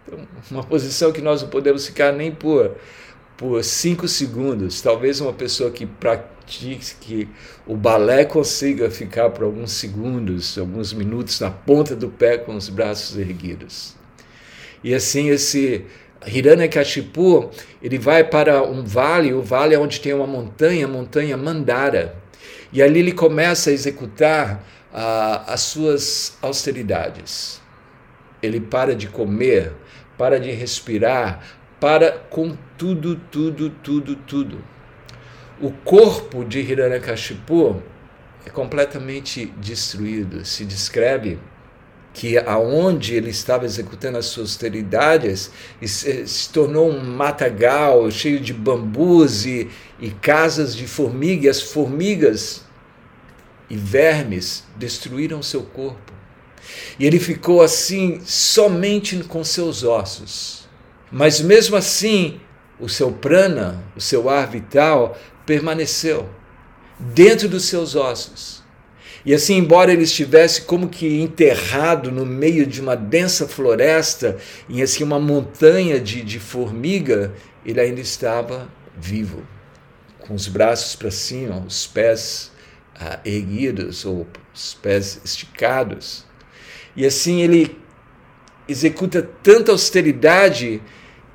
Então, 0.06 0.28
uma 0.50 0.64
posição 0.64 1.12
que 1.12 1.22
nós 1.22 1.42
não 1.42 1.50
podemos 1.50 1.86
ficar 1.86 2.12
nem 2.12 2.32
por, 2.32 2.76
por 3.40 3.64
cinco 3.64 4.06
segundos. 4.06 4.82
Talvez 4.82 5.22
uma 5.22 5.32
pessoa 5.32 5.72
que 5.72 5.86
pratique 5.86 7.30
o 7.66 7.76
balé 7.78 8.26
consiga 8.26 8.92
ficar 8.92 9.30
por 9.30 9.46
alguns 9.46 9.72
segundos, 9.72 10.58
alguns 10.58 10.92
minutos 10.92 11.40
na 11.40 11.50
ponta 11.50 11.96
do 11.96 12.10
pé 12.10 12.38
com 12.38 12.54
os 12.54 12.68
braços 12.68 13.18
erguidos. 13.18 13.96
E 14.84 14.94
assim 14.94 15.30
esse 15.30 15.86
Hiranyakashipu, 16.28 17.50
ele 17.82 17.98
vai 17.98 18.26
para 18.26 18.62
um 18.62 18.84
vale, 18.84 19.34
o 19.34 19.42
vale 19.42 19.74
é 19.74 19.80
onde 19.80 20.02
tem 20.02 20.14
uma 20.14 20.28
montanha, 20.28 20.86
a 20.86 20.90
montanha 20.90 21.38
Mandara. 21.38 22.18
E 22.74 22.84
ali 22.84 23.00
ele 23.00 23.14
começa 23.14 23.70
a 23.70 23.74
executar 23.74 24.62
ah, 24.94 25.46
as 25.48 25.62
suas 25.62 26.38
austeridades. 26.42 27.62
Ele 28.44 28.60
para 28.60 28.94
de 28.94 29.08
comer, 29.08 29.72
para 30.18 30.40
de 30.40 30.52
respirar, 30.52 31.59
para 31.80 32.12
com 32.30 32.58
tudo, 32.78 33.16
tudo, 33.32 33.70
tudo, 33.70 34.16
tudo. 34.16 34.64
O 35.62 35.72
corpo 35.72 36.44
de 36.44 36.60
Hiranyakashipu 36.60 37.82
é 38.46 38.50
completamente 38.50 39.48
destruído. 39.58 40.46
Se 40.46 40.66
descreve 40.66 41.40
que 42.14 42.38
aonde 42.38 43.16
ele 43.16 43.30
estava 43.30 43.66
executando 43.66 44.18
as 44.18 44.26
suas 44.26 44.50
austeridades 44.50 45.52
se, 45.86 46.50
tornou 46.52 46.90
um 46.90 47.04
matagal 47.04 48.10
cheio 48.10 48.40
de 48.40 48.54
bambus 48.54 49.46
e, 49.46 49.70
e 50.00 50.10
casas 50.10 50.76
de 50.76 50.88
formiga, 50.88 51.46
e 51.46 51.50
as 51.50 51.62
formigas 51.62 52.66
e 53.70 53.78
vermes 53.78 54.64
destruíram 54.76 55.44
seu 55.44 55.62
corpo. 55.62 56.12
E 56.98 57.06
ele 57.06 57.20
ficou 57.20 57.62
assim 57.62 58.20
somente 58.26 59.18
com 59.24 59.44
seus 59.44 59.84
ossos. 59.84 60.59
Mas 61.12 61.42
mesmo 61.42 61.76
assim, 61.76 62.40
o 62.80 62.88
seu 62.88 63.12
prana, 63.12 63.84
o 63.96 64.02
seu 64.02 64.30
ar 64.30 64.48
vital, 64.48 65.18
permaneceu 65.46 66.30
dentro 67.00 67.48
dos 67.48 67.66
seus 67.66 67.96
ossos. 67.96 68.60
E 69.26 69.34
assim, 69.34 69.58
embora 69.58 69.92
ele 69.92 70.04
estivesse 70.04 70.62
como 70.62 70.88
que 70.88 71.20
enterrado 71.20 72.12
no 72.12 72.26
meio 72.26 72.66
de 72.66 72.80
uma 72.80 72.96
densa 72.96 73.48
floresta, 73.48 74.38
em 74.70 74.82
assim 74.82 75.04
uma 75.04 75.20
montanha 75.20 76.00
de, 76.00 76.22
de 76.22 76.40
formiga, 76.40 77.34
ele 77.66 77.82
ainda 77.82 78.00
estava 78.00 78.70
vivo, 78.96 79.44
com 80.20 80.34
os 80.34 80.48
braços 80.48 80.96
para 80.96 81.12
cima, 81.12 81.64
os 81.68 81.86
pés 81.86 82.52
ah, 82.96 83.20
erguidos 83.26 84.06
ou 84.06 84.26
os 84.54 84.74
pés 84.76 85.20
esticados. 85.24 86.26
E 86.96 87.06
assim 87.06 87.42
ele 87.42 87.78
executa 88.68 89.22
tanta 89.44 89.72
austeridade 89.72 90.82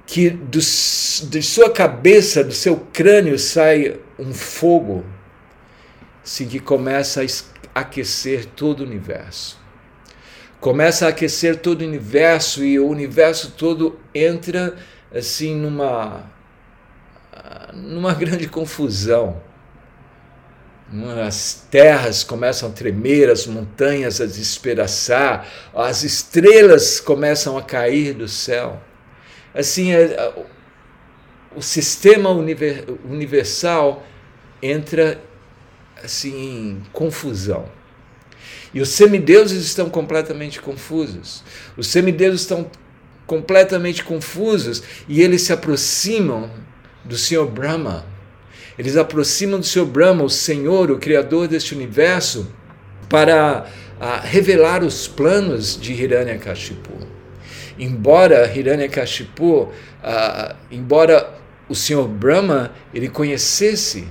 que 0.07 0.31
do, 0.31 0.59
de 0.59 1.43
sua 1.43 1.71
cabeça, 1.71 2.45
do 2.45 2.53
seu 2.53 2.77
crânio, 2.93 3.39
sai 3.39 3.99
um 4.19 4.33
fogo 4.33 5.05
assim, 6.25 6.47
que 6.47 6.59
começa 6.59 7.23
a 7.75 7.81
aquecer 7.81 8.47
todo 8.47 8.81
o 8.81 8.85
universo. 8.85 9.59
Começa 10.61 11.07
a 11.07 11.11
aquecer 11.11 11.57
todo 11.57 11.83
o 11.83 11.85
universo 11.87 12.65
e 12.65 12.79
o 12.79 12.89
universo 12.89 13.53
todo 13.53 13.99
entra 14.15 14.77
assim 15.13 15.55
numa 15.55 16.33
numa 17.75 18.15
grande 18.15 18.49
confusão. 18.49 19.43
As 21.27 21.67
terras 21.71 22.23
começam 22.23 22.69
a 22.69 22.73
tremer, 22.73 23.29
as 23.29 23.47
montanhas 23.47 24.21
a 24.21 24.27
despedaçar, 24.27 25.49
as 25.75 26.05
estrelas 26.05 27.01
começam 27.01 27.59
a 27.59 27.63
cair 27.63 28.15
do 28.15 28.29
céu. 28.29 28.81
Assim, 29.55 29.93
é, 29.93 30.35
o 31.55 31.63
sistema 31.63 32.31
universal 32.31 34.05
entra 34.61 35.21
assim, 36.03 36.83
confusão. 36.93 37.67
E 38.73 38.81
os 38.81 38.89
semideuses 38.89 39.65
estão 39.65 39.89
completamente 39.89 40.61
confusos. 40.61 41.45
Os 41.77 41.87
semideuses 41.87 42.41
estão 42.41 42.69
completamente 43.27 44.05
confusos 44.05 44.83
e 45.09 45.23
eles 45.23 45.43
se 45.43 45.53
aproximam 45.53 46.51
do 47.05 47.17
Senhor 47.17 47.47
Brahma. 47.47 48.05
Eles 48.79 48.97
aproximam 48.97 49.61
do 49.61 49.67
Senhor 49.67 49.87
Brahma, 49.87 50.25
o 50.25 50.31
Senhor, 50.31 50.91
o 50.91 50.99
Criador 50.99 51.47
deste 51.47 51.75
universo, 51.75 52.53
para 53.09 53.67
a, 54.01 54.19
revelar 54.19 54.83
os 54.83 55.07
planos 55.07 55.79
de 55.81 55.93
Hiranyakashipu. 55.93 57.14
Embora 57.79 58.51
Hiranyakashipu, 58.53 59.73
a, 60.03 60.57
embora 60.71 61.35
o 61.69 61.75
Senhor 61.75 62.07
Brahma, 62.07 62.73
ele 62.93 63.09
conhecesse 63.09 64.07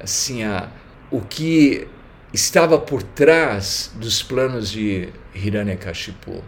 assim 0.00 0.42
a 0.42 0.68
o 1.10 1.20
que 1.20 1.86
estava 2.32 2.78
por 2.78 3.02
trás 3.02 3.90
dos 3.94 4.22
planos 4.22 4.70
de 4.70 5.10
Hiranyakashipu. 5.34 6.42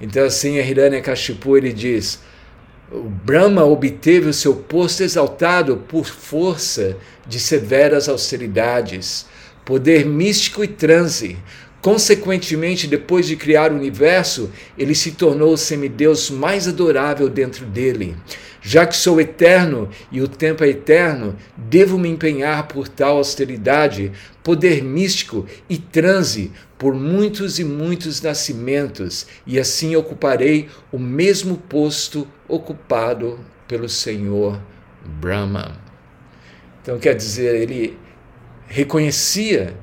Então 0.00 0.24
assim, 0.24 0.56
Hiranyakashipu 0.56 1.56
ele 1.56 1.72
diz: 1.72 2.20
o 2.90 3.02
Brahma 3.02 3.64
obteve 3.64 4.28
o 4.28 4.34
seu 4.34 4.54
posto 4.54 5.02
exaltado 5.02 5.76
por 5.88 6.06
força 6.06 6.96
de 7.26 7.38
severas 7.38 8.08
austeridades, 8.08 9.26
poder 9.64 10.04
místico 10.04 10.64
e 10.64 10.68
transe. 10.68 11.36
Consequentemente, 11.80 12.86
depois 12.86 13.26
de 13.26 13.36
criar 13.36 13.72
o 13.72 13.76
universo, 13.76 14.50
ele 14.76 14.94
se 14.94 15.12
tornou 15.12 15.54
o 15.54 15.58
semideus 15.58 16.30
mais 16.30 16.68
adorável 16.68 17.28
dentro 17.28 17.64
dele. 17.64 18.16
Já 18.60 18.86
que 18.86 18.94
sou 18.94 19.18
eterno 19.18 19.88
e 20.12 20.20
o 20.20 20.28
tempo 20.28 20.62
é 20.62 20.68
eterno, 20.68 21.34
devo 21.56 21.98
me 21.98 22.10
empenhar 22.10 22.68
por 22.68 22.86
tal 22.86 23.16
austeridade, 23.16 24.12
poder 24.42 24.84
místico 24.84 25.46
e 25.68 25.78
transe 25.78 26.52
por 26.76 26.94
muitos 26.94 27.58
e 27.58 27.64
muitos 27.64 28.20
nascimentos, 28.20 29.26
e 29.46 29.58
assim 29.58 29.96
ocuparei 29.96 30.68
o 30.92 30.98
mesmo 30.98 31.56
posto 31.56 32.28
ocupado 32.46 33.40
pelo 33.66 33.88
Senhor 33.88 34.60
Brahma. 35.04 35.78
Então 36.82 36.98
quer 36.98 37.14
dizer, 37.14 37.54
ele 37.54 37.98
reconhecia 38.66 39.74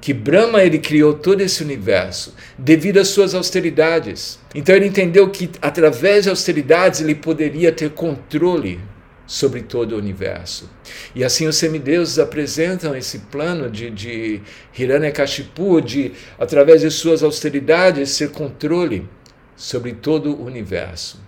que 0.00 0.12
Brahma 0.12 0.62
ele 0.62 0.78
criou 0.78 1.14
todo 1.14 1.40
esse 1.40 1.62
universo 1.62 2.34
devido 2.58 2.98
às 2.98 3.08
suas 3.08 3.34
austeridades. 3.34 4.38
Então 4.54 4.74
ele 4.74 4.86
entendeu 4.86 5.28
que 5.30 5.50
através 5.60 6.24
de 6.24 6.30
austeridades 6.30 7.00
ele 7.00 7.14
poderia 7.14 7.72
ter 7.72 7.90
controle 7.90 8.80
sobre 9.26 9.62
todo 9.62 9.92
o 9.92 9.98
universo. 9.98 10.70
E 11.14 11.24
assim 11.24 11.46
os 11.48 11.56
semideuses 11.56 12.18
apresentam 12.18 12.94
esse 12.94 13.18
plano 13.18 13.68
de, 13.68 13.90
de 13.90 14.40
Hiranyakashipu, 14.78 15.80
de 15.80 16.12
através 16.38 16.82
de 16.82 16.90
suas 16.90 17.22
austeridades 17.22 18.16
ter 18.16 18.30
controle 18.30 19.08
sobre 19.56 19.92
todo 19.92 20.32
o 20.34 20.44
universo. 20.44 21.26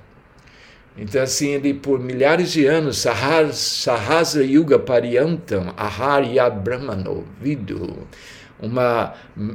Então, 1.00 1.22
assim, 1.22 1.50
ele 1.50 1.72
por 1.72 2.00
milhares 2.00 2.50
de 2.50 2.66
anos, 2.66 2.98
Sahasra 2.98 4.44
Yuga 4.44 4.80
Pariyantam, 4.80 5.72
Aharya 5.76 6.50
Brahmano, 6.50 7.24
Vidu, 7.40 8.08
uma, 8.60 9.14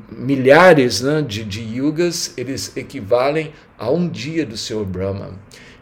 milhares 0.10 1.02
né, 1.02 1.22
de, 1.22 1.44
de 1.44 1.62
yugas, 1.62 2.34
eles 2.38 2.76
equivalem 2.78 3.52
a 3.78 3.90
um 3.90 4.08
dia 4.08 4.46
do 4.46 4.58
Senhor 4.58 4.86
Brahma. 4.86 5.32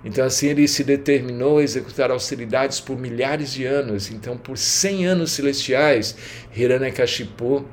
Então, 0.04 0.26
assim, 0.26 0.48
ele 0.48 0.68
se 0.68 0.84
determinou 0.84 1.60
a 1.60 1.64
executar 1.64 2.10
austeridades 2.10 2.80
por 2.80 2.98
milhares 2.98 3.54
de 3.54 3.66
anos. 3.66 4.10
Então, 4.10 4.36
por 4.36 4.58
100 4.58 5.06
anos 5.06 5.32
celestiais, 5.32 6.16
Hiranyakashipu, 6.56 7.66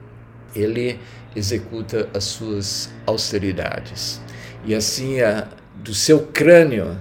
ele 0.55 0.99
executa 1.35 2.09
as 2.13 2.25
suas 2.25 2.91
austeridades. 3.07 4.21
E 4.65 4.75
assim, 4.75 5.21
a, 5.21 5.49
do 5.77 5.95
seu 5.95 6.27
crânio, 6.27 6.99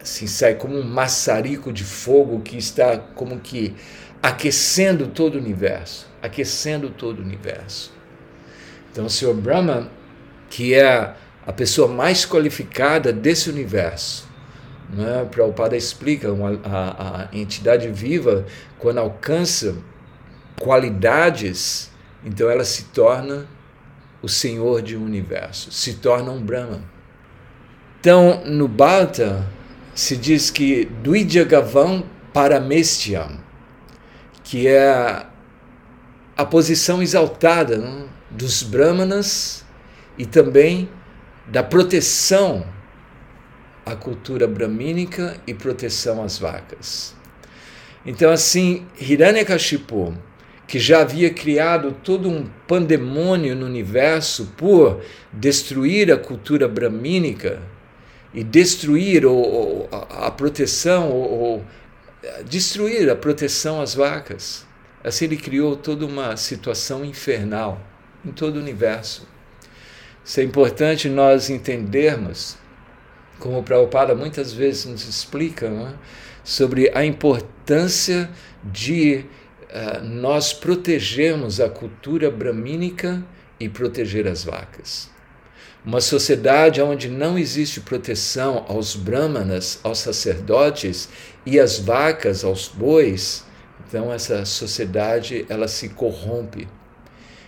assim, 0.00 0.26
sai 0.26 0.54
como 0.54 0.78
um 0.78 0.84
maçarico 0.84 1.72
de 1.72 1.82
fogo 1.82 2.40
que 2.40 2.56
está 2.56 2.98
como 2.98 3.40
que 3.40 3.74
aquecendo 4.22 5.08
todo 5.08 5.34
o 5.34 5.38
universo, 5.38 6.06
aquecendo 6.24 6.88
todo 6.88 7.18
o 7.18 7.22
universo. 7.22 7.92
Então, 8.90 9.04
o 9.04 9.10
Senhor 9.10 9.34
Brahma, 9.34 9.90
que 10.48 10.72
é 10.72 11.14
a 11.46 11.52
pessoa 11.52 11.86
mais 11.86 12.24
qualificada 12.24 13.12
desse 13.12 13.50
universo, 13.50 14.26
né? 14.88 15.26
Prabhupada 15.30 15.76
explica, 15.76 16.32
uma, 16.32 16.58
a, 16.64 17.22
a 17.22 17.28
entidade 17.32 17.88
viva, 17.88 18.46
quando 18.78 18.98
alcança 18.98 19.76
qualidades, 20.58 21.90
então 22.24 22.48
ela 22.48 22.64
se 22.64 22.84
torna 22.84 23.46
o 24.22 24.28
senhor 24.28 24.80
de 24.80 24.96
um 24.96 25.04
universo, 25.04 25.70
se 25.72 25.94
torna 25.94 26.30
um 26.30 26.40
Brahman. 26.40 26.82
Então, 28.00 28.42
no 28.46 28.66
Bhata, 28.66 29.46
se 29.94 30.16
diz 30.16 30.50
que 30.50 30.86
Duidyagavam 31.02 32.04
Paramestiam, 32.32 33.38
que 34.42 34.66
é 34.66 35.26
a 36.36 36.44
posição 36.44 37.02
exaltada 37.02 37.78
não? 37.78 38.08
dos 38.30 38.62
Brahmanas 38.62 39.64
e 40.18 40.26
também 40.26 40.88
da 41.46 41.62
proteção 41.62 42.66
à 43.84 43.94
cultura 43.94 44.46
bramínica 44.46 45.36
e 45.46 45.52
proteção 45.52 46.22
às 46.22 46.38
vacas. 46.38 47.14
Então, 48.06 48.30
assim, 48.30 48.86
Hiranyakashipu, 49.00 50.14
que 50.66 50.78
já 50.78 51.00
havia 51.00 51.30
criado 51.30 51.92
todo 52.02 52.28
um 52.28 52.48
pandemônio 52.66 53.54
no 53.54 53.66
universo 53.66 54.52
por 54.56 55.02
destruir 55.32 56.10
a 56.10 56.16
cultura 56.16 56.66
bramínica 56.66 57.62
e 58.32 58.42
destruir 58.42 59.24
ou, 59.24 59.88
a, 59.92 60.26
a 60.26 60.30
proteção 60.30 61.10
ou, 61.10 61.32
ou 61.32 61.64
destruir 62.46 63.10
a 63.10 63.16
proteção 63.16 63.80
às 63.80 63.94
vacas. 63.94 64.66
Assim 65.04 65.26
ele 65.26 65.36
criou 65.36 65.76
toda 65.76 66.06
uma 66.06 66.34
situação 66.34 67.04
infernal 67.04 67.78
em 68.24 68.32
todo 68.32 68.56
o 68.56 68.58
universo. 68.58 69.28
Isso 70.24 70.40
é 70.40 70.42
importante 70.42 71.10
nós 71.10 71.50
entendermos, 71.50 72.56
como 73.38 73.58
o 73.58 73.62
Prabhupada 73.62 74.14
muitas 74.14 74.54
vezes 74.54 74.86
nos 74.86 75.06
explica, 75.06 75.66
é? 75.66 75.92
sobre 76.42 76.90
a 76.94 77.04
importância 77.04 78.30
de 78.64 79.26
uh, 79.64 80.02
nós 80.02 80.54
protegermos 80.54 81.60
a 81.60 81.68
cultura 81.68 82.30
bramínica 82.30 83.22
e 83.60 83.68
proteger 83.68 84.26
as 84.26 84.44
vacas. 84.44 85.10
Uma 85.84 86.00
sociedade 86.00 86.80
onde 86.80 87.10
não 87.10 87.38
existe 87.38 87.82
proteção 87.82 88.64
aos 88.66 88.96
brahmanas, 88.96 89.78
aos 89.82 89.98
sacerdotes 89.98 91.10
e 91.44 91.60
às 91.60 91.78
vacas, 91.78 92.42
aos 92.42 92.68
bois, 92.68 93.43
então 93.94 94.12
essa 94.12 94.44
sociedade 94.44 95.46
ela 95.48 95.68
se 95.68 95.90
corrompe. 95.90 96.66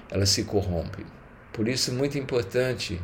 Ela 0.08 0.24
se 0.24 0.44
corrompe. 0.44 1.04
Por 1.52 1.66
isso 1.66 1.90
é 1.90 1.94
muito 1.94 2.16
importante 2.16 3.00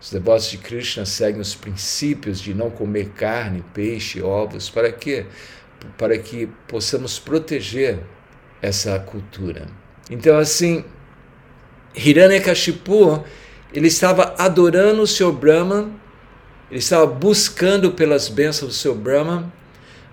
os 0.00 0.10
devotos 0.10 0.50
de 0.50 0.56
Krishna 0.56 1.04
seguem 1.04 1.38
os 1.38 1.54
princípios 1.54 2.40
de 2.40 2.54
não 2.54 2.70
comer 2.70 3.10
carne, 3.10 3.62
peixe, 3.74 4.22
ovos, 4.22 4.70
para 4.70 4.90
quê? 4.90 5.26
Para 5.98 6.16
que 6.16 6.46
possamos 6.66 7.18
proteger 7.18 7.98
essa 8.62 8.98
cultura. 8.98 9.66
Então 10.10 10.38
assim, 10.38 10.82
Hiranyakashipu 11.94 13.22
ele 13.74 13.88
estava 13.88 14.34
adorando 14.38 15.02
o 15.02 15.06
seu 15.06 15.30
Brahma, 15.30 15.90
ele 16.70 16.78
estava 16.78 17.06
buscando 17.06 17.92
pelas 17.92 18.30
bênçãos 18.30 18.72
do 18.72 18.74
seu 18.74 18.94
Brahma, 18.94 19.52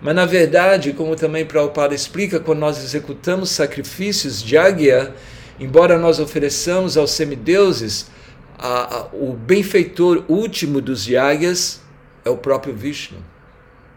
mas 0.04 0.14
na 0.14 0.26
verdade, 0.26 0.92
como 0.92 1.16
também 1.16 1.46
Prabhupada 1.46 1.96
explica, 1.96 2.38
quando 2.38 2.60
nós 2.60 2.78
executamos 2.84 3.50
sacrifícios 3.52 4.44
de 4.44 4.58
águia, 4.58 5.16
embora 5.58 5.98
nós 5.98 6.20
ofereçamos 6.20 6.98
aos 6.98 7.12
semideuses, 7.12 8.12
a, 8.60 8.98
a, 8.98 9.06
o 9.14 9.32
benfeitor 9.34 10.26
último 10.28 10.82
dos 10.82 11.08
yagyas 11.08 11.82
é 12.26 12.30
o 12.30 12.36
próprio 12.36 12.74
Vishnu, 12.74 13.18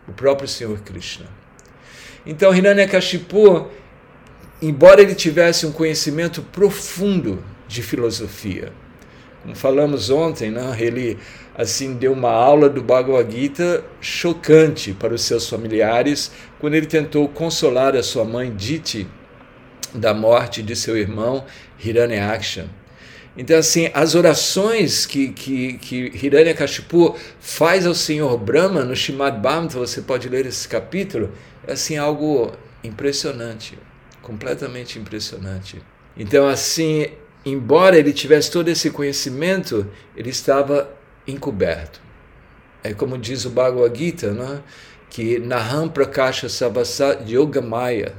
o 0.07 0.13
próprio 0.13 0.49
Senhor 0.49 0.79
Krishna. 0.79 1.27
Então 2.25 2.55
Hiranyakashipu, 2.55 3.69
embora 4.63 5.03
ele 5.03 5.15
tivesse 5.15 5.67
um 5.67 5.73
conhecimento 5.73 6.41
profundo 6.41 7.43
de 7.67 7.83
filosofia, 7.83 8.73
falamos 9.55 10.11
ontem, 10.11 10.51
né? 10.51 10.77
ele 10.79 11.19
assim 11.55 11.95
deu 11.95 12.13
uma 12.13 12.31
aula 12.31 12.69
do 12.69 12.83
Bhagavad 12.83 13.31
Gita 13.35 13.85
chocante 14.01 14.93
para 14.93 15.15
os 15.15 15.23
seus 15.23 15.49
familiares 15.49 16.31
quando 16.59 16.75
ele 16.75 16.87
tentou 16.87 17.29
consolar 17.29 17.97
a 17.97 18.03
sua 18.03 18.25
mãe 18.25 18.55
Diti 18.55 19.07
da 19.95 20.13
morte 20.13 20.63
de 20.63 20.77
seu 20.77 20.97
irmão 20.97 21.45
Hiranyaksha. 21.83 22.69
Então, 23.39 23.59
assim, 23.59 23.91
as 23.93 24.15
orações 24.15 25.05
que, 25.05 25.29
que, 25.29 25.75
que 25.75 26.27
Hiranyakashipu 26.27 27.15
faz 27.39 27.87
ao 27.87 27.95
Senhor 27.95 28.39
Brahma 28.39 28.83
no 28.83 28.97
Shimad 28.97 29.39
Bhagavatam, 29.39 29.81
você 29.81 30.01
pode 30.01 30.29
ler 30.29 30.47
esse 30.47 30.67
capítulo, 30.67 31.31
é 31.67 31.73
assim 31.73 31.99
algo 31.99 32.53
impressionante, 32.83 33.79
completamente 34.23 34.99
impressionante. 34.99 35.83
Então, 36.17 36.49
assim, 36.49 37.09
embora 37.47 37.97
ele 37.97 38.13
tivesse 38.13 38.51
todo 38.51 38.69
esse 38.69 38.91
conhecimento, 38.91 39.89
ele 40.17 40.31
estava 40.31 40.91
encoberto. 41.27 42.01
É 42.83 42.93
como 42.93 43.17
diz 43.17 43.45
o 43.45 43.51
Bhagavad 43.51 43.97
Gita, 43.97 44.33
né? 44.33 44.63
que 45.09 45.39
Naham 45.39 45.89
Prakasha 45.89 46.49
Sabasa 46.49 47.23
Yogamaya, 47.27 48.15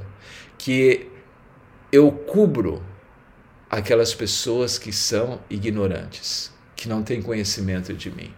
que 0.56 1.06
eu 1.92 2.10
cubro 2.10 2.82
aquelas 3.70 4.14
pessoas 4.14 4.78
que 4.78 4.92
são 4.92 5.40
ignorantes, 5.50 6.50
que 6.74 6.88
não 6.88 7.02
têm 7.02 7.20
conhecimento 7.20 7.92
de 7.92 8.10
mim. 8.10 8.34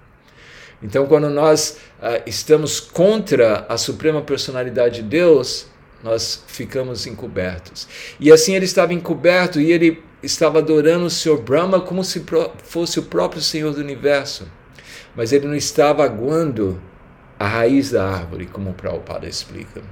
Então, 0.83 1.07
quando 1.07 1.29
nós 1.29 1.79
uh, 2.01 2.23
estamos 2.27 2.81
contra 2.81 3.67
a 3.69 3.77
suprema 3.77 4.23
personalidade 4.23 5.03
de 5.03 5.09
Deus, 5.09 5.67
nós 6.03 6.43
ficamos 6.47 7.07
encobertos. 7.07 7.87
E 8.19 8.33
assim 8.33 8.55
ele 8.55 8.65
estava 8.65 8.93
encoberto 8.93 9.61
e 9.61 9.71
ele 9.71 10.03
estava 10.23 10.59
adorando 10.59 11.07
o 11.07 11.11
Senhor 11.11 11.41
Brahma 11.41 11.81
como 11.81 12.05
se 12.05 12.25
fosse 12.65 12.99
o 12.99 13.05
próprio 13.05 13.41
Senhor 13.41 13.73
do 13.73 13.81
universo. 13.81 14.47
Mas 15.15 15.33
ele 15.33 15.47
não 15.47 15.55
estava 15.55 16.05
aguando 16.05 16.81
a 17.39 17.47
raiz 17.47 17.91
da 17.91 18.07
árvore, 18.07 18.47
como 18.47 18.71
o 18.71 18.75
Prabhupada 18.75 19.27
explica. 19.27 19.83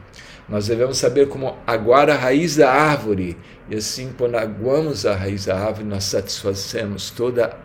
Nós 0.48 0.66
devemos 0.66 0.98
saber 0.98 1.28
como 1.28 1.56
aguar 1.66 2.08
a 2.10 2.14
raiz 2.14 2.56
da 2.56 2.70
árvore, 2.70 3.36
e 3.70 3.76
assim, 3.76 4.14
quando 4.16 4.36
aguamos 4.36 5.04
a 5.04 5.14
raiz 5.14 5.46
da 5.46 5.58
árvore, 5.58 5.86
nós 5.86 6.04
satisfazemos 6.04 7.10
toda 7.10 7.56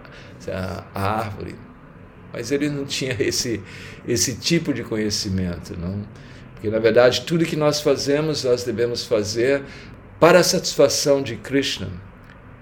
a, 0.49 0.83
árvore. 0.93 1.55
Mas 2.31 2.51
ele 2.51 2.69
não 2.69 2.85
tinha 2.85 3.15
esse, 3.19 3.61
esse 4.07 4.35
tipo 4.35 4.73
de 4.73 4.83
conhecimento, 4.83 5.77
não? 5.79 6.01
Porque, 6.53 6.69
na 6.69 6.79
verdade, 6.79 7.21
tudo 7.21 7.45
que 7.45 7.55
nós 7.55 7.81
fazemos, 7.81 8.43
nós 8.43 8.63
devemos 8.63 9.05
fazer 9.05 9.63
para 10.19 10.39
a 10.39 10.43
satisfação 10.43 11.21
de 11.21 11.35
Krishna 11.35 11.89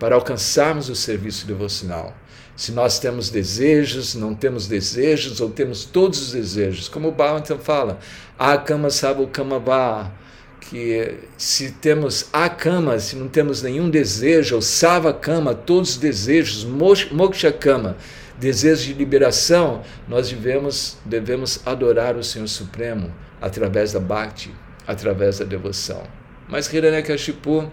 para 0.02 0.16
alcançarmos 0.16 0.90
o 0.90 0.96
serviço 0.96 1.46
devocional. 1.46 2.18
Se 2.56 2.72
nós 2.72 2.98
temos 2.98 3.30
desejos, 3.30 4.16
não 4.16 4.34
temos 4.34 4.66
desejos, 4.66 5.40
ou 5.40 5.52
temos 5.52 5.86
todos 5.86 6.20
os 6.20 6.32
desejos, 6.32 6.90
como 6.90 7.10
o 7.10 7.12
Bhagavatam 7.12 7.60
fala, 7.60 8.00
a 8.38 8.58
cama 8.58 8.90
sabe 8.90 9.22
o 9.22 9.60
vá, 9.60 10.12
que 10.60 11.20
se 11.38 11.74
temos 11.74 12.26
a 12.34 12.50
cama, 12.50 12.98
se 12.98 13.16
não 13.16 13.28
temos 13.28 13.62
nenhum 13.62 13.92
desejo, 13.92 14.56
ou 14.56 14.62
sava 14.64 15.14
cama, 15.14 15.54
todos 15.54 15.92
os 15.92 15.98
desejos, 15.98 16.64
moksha 16.64 17.52
cama, 17.52 17.96
desejo 18.40 18.88
de 18.88 18.94
liberação, 18.96 19.84
nós 20.08 20.32
devemos, 20.32 20.98
devemos 21.06 21.60
adorar 21.64 22.16
o 22.16 22.24
Senhor 22.24 22.48
Supremo 22.48 23.14
através 23.40 23.94
da 23.94 24.00
bhakti, 24.00 24.52
através 24.88 25.38
da 25.38 25.46
devoção. 25.46 26.02
Mas 26.50 26.74
Hiranyakashipu 26.74 27.72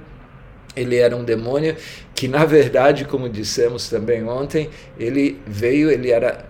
ele 0.79 0.97
era 0.97 1.17
um 1.17 1.25
demônio 1.25 1.77
que, 2.15 2.29
na 2.29 2.45
verdade, 2.45 3.05
como 3.05 3.29
dissemos 3.29 3.89
também 3.89 4.25
ontem, 4.25 4.71
ele 4.99 5.41
veio, 5.47 5.91
ele 5.91 6.11
era 6.11 6.47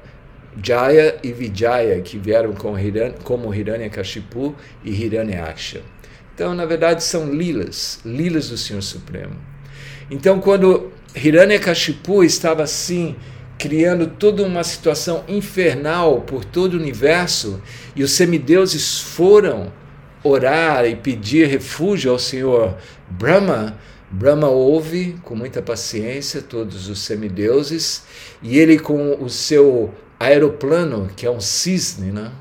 Jaya 0.63 1.17
e 1.23 1.33
Vijaya, 1.33 2.01
que 2.01 2.19
vieram 2.19 2.53
com 2.53 2.79
Hiran, 2.79 3.13
como 3.23 3.55
Hiranyakashipu 3.55 4.55
e 4.85 4.91
Hiranyaksha. 4.91 5.83
Então, 6.35 6.55
na 6.55 6.65
verdade, 6.65 7.03
são 7.03 7.33
lilas, 7.33 8.01
lilas 8.05 8.49
do 8.49 8.57
Senhor 8.57 8.83
Supremo. 8.83 9.37
Então, 10.11 10.41
quando 10.41 10.93
Hiranyakashipu 11.15 12.25
estava 12.25 12.63
assim, 12.63 13.17
criando 13.59 14.07
toda 14.07 14.43
uma 14.43 14.63
situação 14.63 15.25
infernal 15.29 16.21
por 16.21 16.45
todo 16.45 16.75
o 16.75 16.81
universo, 16.81 17.61
e 17.95 18.03
os 18.03 18.13
semideuses 18.13 19.01
foram 19.01 19.73
orar 20.23 20.85
e 20.87 20.97
pedir 20.97 21.47
refúgio 21.49 22.11
ao 22.11 22.19
Senhor 22.19 22.77
Brahma, 23.11 23.79
Brahma 24.11 24.49
ouve 24.49 25.19
com 25.23 25.35
muita 25.35 25.61
paciência 25.61 26.41
todos 26.41 26.89
os 26.89 27.01
semideuses 27.01 28.05
e 28.43 28.59
ele 28.59 28.79
com 28.79 29.23
o 29.23 29.29
seu 29.29 29.93
aeroplano, 30.19 31.11
que 31.15 31.27
é 31.27 31.31
um 31.31 31.41
cisne, 31.41 32.11
né? 32.11 32.33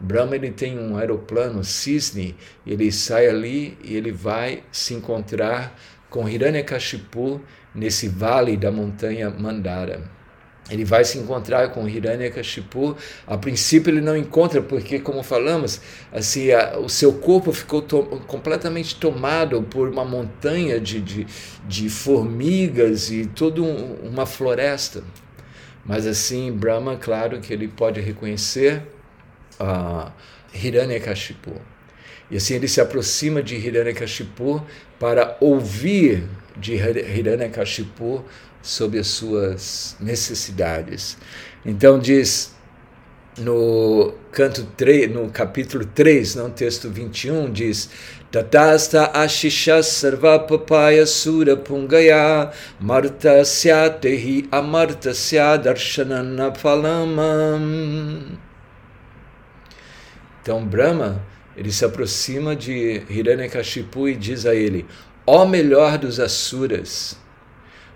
Brahma 0.00 0.34
ele 0.34 0.50
tem 0.50 0.78
um 0.78 0.96
aeroplano 0.96 1.62
cisne, 1.62 2.36
ele 2.66 2.90
sai 2.90 3.28
ali 3.28 3.78
e 3.82 3.94
ele 3.94 4.10
vai 4.10 4.64
se 4.72 4.92
encontrar 4.92 5.78
com 6.10 6.28
Hiranyakashipu 6.28 7.40
nesse 7.74 8.08
vale 8.08 8.56
da 8.56 8.70
montanha 8.70 9.30
Mandara 9.30 10.10
ele 10.70 10.84
vai 10.84 11.04
se 11.04 11.18
encontrar 11.18 11.68
com 11.70 11.88
Hiranyakashipu. 11.88 12.96
A 13.26 13.36
princípio 13.36 13.90
ele 13.90 14.00
não 14.00 14.16
encontra 14.16 14.62
porque, 14.62 14.98
como 14.98 15.22
falamos, 15.22 15.80
assim 16.10 16.52
a, 16.52 16.78
o 16.78 16.88
seu 16.88 17.12
corpo 17.12 17.52
ficou 17.52 17.82
to 17.82 18.02
completamente 18.26 18.96
tomado 18.96 19.62
por 19.62 19.88
uma 19.88 20.04
montanha 20.04 20.80
de, 20.80 21.00
de, 21.00 21.26
de 21.68 21.88
formigas 21.90 23.10
e 23.10 23.26
toda 23.26 23.60
um, 23.60 23.94
uma 24.04 24.24
floresta. 24.24 25.02
Mas 25.84 26.06
assim, 26.06 26.50
Brahma, 26.50 26.96
claro 26.96 27.40
que 27.40 27.52
ele 27.52 27.68
pode 27.68 28.00
reconhecer 28.00 28.82
uh, 29.60 30.10
Hiranyakashipu. 30.54 31.60
E 32.30 32.38
assim 32.38 32.54
ele 32.54 32.68
se 32.68 32.80
aproxima 32.80 33.42
de 33.42 33.54
Hiranyakashipu 33.54 34.64
para 34.98 35.36
ouvir 35.40 36.26
de 36.56 36.74
Hiranyakashipu 36.74 38.24
sobre 38.64 38.98
as 38.98 39.08
suas 39.08 39.94
necessidades. 40.00 41.18
Então 41.64 41.98
diz 41.98 42.52
no 43.38 44.14
canto 44.32 44.64
3, 44.76 45.12
no 45.12 45.28
capítulo 45.28 45.84
3, 45.84 46.36
no 46.36 46.50
texto 46.50 46.88
21, 46.88 47.52
diz 47.52 47.90
Tatasta 48.32 49.10
ashisha 49.12 49.82
sarva 49.82 50.38
papaya 50.38 51.06
sura 51.06 51.56
pungaya 51.56 52.50
marta 52.80 53.44
syatehi 53.44 54.48
amarta 54.50 55.12
syadarsanana 55.12 56.52
phalamam. 56.54 58.38
Então 60.40 60.64
Brahma, 60.64 61.22
ele 61.56 61.70
se 61.70 61.84
aproxima 61.84 62.56
de 62.56 63.02
Hiranyakashipu 63.08 64.08
e 64.08 64.16
diz 64.16 64.46
a 64.46 64.54
ele, 64.54 64.86
ó 65.26 65.44
melhor 65.44 65.98
dos 65.98 66.18
asuras, 66.18 67.16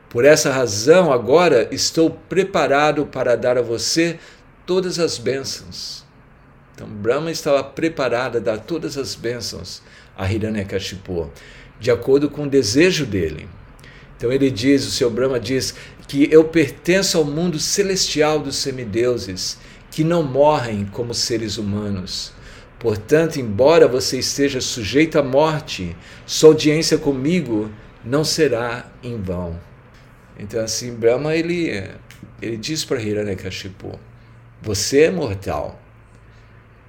por 0.08 0.24
essa 0.24 0.50
razão, 0.50 1.12
agora 1.12 1.68
estou 1.70 2.10
preparado 2.10 3.06
para 3.06 3.36
dar 3.36 3.58
a 3.58 3.62
você 3.62 4.18
todas 4.64 4.98
as 4.98 5.18
bênçãos. 5.18 6.04
Então, 6.74 6.88
Brahma 6.88 7.30
estava 7.30 7.62
preparado 7.62 8.36
a 8.36 8.40
dar 8.40 8.58
todas 8.58 8.96
as 8.96 9.14
bênçãos 9.14 9.82
a 10.16 10.30
Hiranyakashipu, 10.32 11.30
de 11.78 11.90
acordo 11.90 12.30
com 12.30 12.44
o 12.44 12.48
desejo 12.48 13.04
dele. 13.04 13.48
Então, 14.16 14.32
ele 14.32 14.50
diz, 14.50 14.86
o 14.86 14.90
seu 14.90 15.10
Brahma 15.10 15.38
diz, 15.38 15.74
que 16.06 16.26
eu 16.32 16.44
pertenço 16.44 17.18
ao 17.18 17.24
mundo 17.24 17.58
celestial 17.58 18.38
dos 18.38 18.56
semideuses, 18.56 19.58
que 19.90 20.02
não 20.02 20.22
morrem 20.22 20.86
como 20.86 21.12
seres 21.12 21.58
humanos. 21.58 22.32
Portanto, 22.78 23.38
embora 23.38 23.86
você 23.86 24.18
esteja 24.18 24.60
sujeito 24.60 25.18
à 25.18 25.22
morte, 25.22 25.94
sua 26.24 26.50
audiência 26.50 26.96
comigo 26.96 27.70
não 28.04 28.24
será 28.24 28.90
em 29.02 29.20
vão. 29.20 29.67
Então, 30.38 30.62
assim, 30.62 30.94
Brahma 30.94 31.34
ele, 31.34 31.84
ele 32.40 32.56
diz 32.56 32.84
para 32.84 33.00
Hiranyakashipu: 33.00 33.98
Você 34.62 35.02
é 35.02 35.10
mortal. 35.10 35.80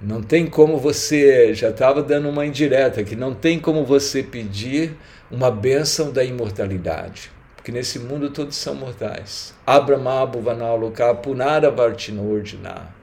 Não 0.00 0.22
tem 0.22 0.46
como 0.46 0.78
você. 0.78 1.52
Já 1.52 1.70
estava 1.70 2.02
dando 2.02 2.28
uma 2.28 2.46
indireta 2.46 3.02
que 3.02 3.16
não 3.16 3.34
tem 3.34 3.58
como 3.58 3.84
você 3.84 4.22
pedir 4.22 4.96
uma 5.30 5.50
bênção 5.50 6.10
da 6.10 6.24
imortalidade. 6.24 7.30
Porque 7.56 7.70
nesse 7.70 7.98
mundo 7.98 8.30
todos 8.30 8.56
são 8.56 8.74
mortais. 8.74 9.52
Abramabu 9.66 10.40
vanaloka 10.40 11.14
punara 11.14 11.70
vartinordina. 11.70 12.94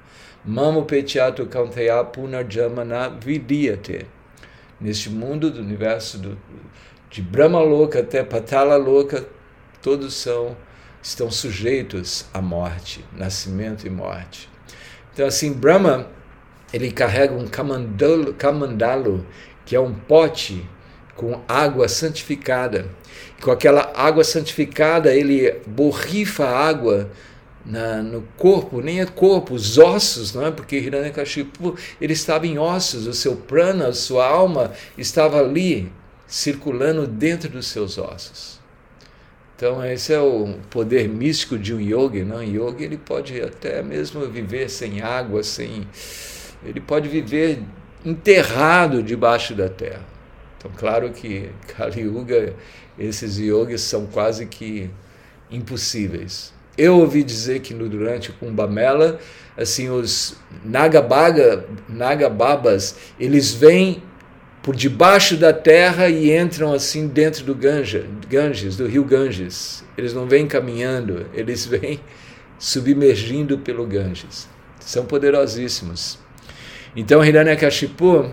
Mamo 0.44 0.86
petiato 0.86 1.46
kanteya 1.46 2.04
punarjamana 2.04 3.10
vidiyate. 3.10 4.08
Neste 4.82 5.10
mundo 5.10 5.52
do 5.52 5.60
universo 5.60 6.18
do, 6.18 6.38
de 7.12 7.22
Brahma 7.22 7.60
Loka 7.60 8.00
até 8.00 8.24
Patala 8.24 8.78
Loka, 8.78 9.26
todos 9.88 10.16
são 10.16 10.58
estão 11.02 11.32
sujeitos 11.32 12.26
à 12.34 12.42
morte, 12.42 13.06
nascimento 13.16 13.88
e 13.88 13.90
morte. 13.90 14.50
Então 15.14 15.26
assim, 15.26 15.54
Brahma, 15.54 16.10
ele 16.74 16.92
carrega 16.92 17.34
um 17.34 17.48
kamandalo, 17.48 18.34
kamandalo 18.34 19.26
que 19.66 19.78
é 19.78 19.80
um 19.80 19.94
pote 19.94 20.68
com 21.16 21.40
água 21.48 21.88
santificada. 21.88 22.90
Com 23.42 23.50
aquela 23.50 23.94
água 23.96 24.26
santificada, 24.26 25.16
ele 25.16 25.54
borrifa 25.66 26.44
a 26.44 26.68
água 26.68 27.10
na, 27.66 28.04
no 28.04 28.28
corpo, 28.36 28.82
nem 28.82 29.00
é 29.00 29.06
corpo, 29.06 29.54
os 29.54 29.78
ossos, 29.78 30.34
não 30.34 30.46
é? 30.46 30.52
Porque 30.52 30.78
Hiranyakashipu, 30.78 31.78
ele 32.02 32.12
estava 32.12 32.46
em 32.46 32.60
ossos, 32.60 33.08
o 33.08 33.14
seu 33.14 33.38
prana, 33.38 33.88
a 33.88 33.94
sua 33.94 34.28
alma 34.28 34.74
estava 34.98 35.40
ali, 35.40 35.90
circulando 36.28 37.08
dentro 37.08 37.48
dos 37.48 37.68
seus 37.68 37.98
ossos. 37.98 38.58
Então 39.58 39.84
esse 39.84 40.14
é 40.14 40.20
o 40.20 40.54
poder 40.70 41.10
místico 41.10 41.58
de 41.58 41.74
um 41.74 41.82
yogi, 41.82 42.24
não? 42.24 42.44
yogi 42.44 42.84
ele 42.84 42.96
pode 42.96 43.42
até 43.42 43.82
mesmo 43.82 44.28
viver 44.28 44.70
sem 44.70 45.02
água, 45.02 45.42
sem 45.42 45.88
ele 46.64 46.80
pode 46.80 47.10
viver 47.10 47.64
enterrado 48.06 49.02
debaixo 49.02 49.56
da 49.56 49.68
terra. 49.68 50.06
Então 50.58 50.70
claro 50.78 51.10
que 51.10 51.50
Kali 51.76 52.02
Yuga 52.02 52.54
esses 53.00 53.40
yogis 53.40 53.82
são 53.82 54.06
quase 54.06 54.46
que 54.46 54.92
impossíveis. 55.50 56.54
Eu 56.78 57.00
ouvi 57.00 57.24
dizer 57.24 57.62
que 57.62 57.74
durante 57.74 58.30
o 58.30 58.34
Kumbamela, 58.34 59.20
assim 59.58 59.90
os 59.90 60.36
Nagabaga, 60.64 61.66
Nagababas, 61.90 62.96
eles 63.20 63.56
vêm 63.56 64.04
por 64.68 64.76
debaixo 64.76 65.38
da 65.38 65.54
terra 65.54 66.10
e 66.10 66.38
entram 66.38 66.74
assim 66.74 67.08
dentro 67.08 67.46
do 67.46 67.56
Ganja, 67.56 68.06
Ganges, 68.30 68.76
do 68.76 68.86
rio 68.86 69.06
Ganges. 69.06 69.82
Eles 69.98 70.14
não 70.14 70.28
vêm 70.28 70.46
caminhando, 70.46 71.26
eles 71.34 71.66
vêm 71.66 72.02
submergindo 72.60 73.58
pelo 73.60 73.86
Ganges. 73.86 74.46
São 74.82 75.06
poderosíssimos. 75.06 76.20
Então 76.94 77.24
Hiranyakashipu, 77.24 78.30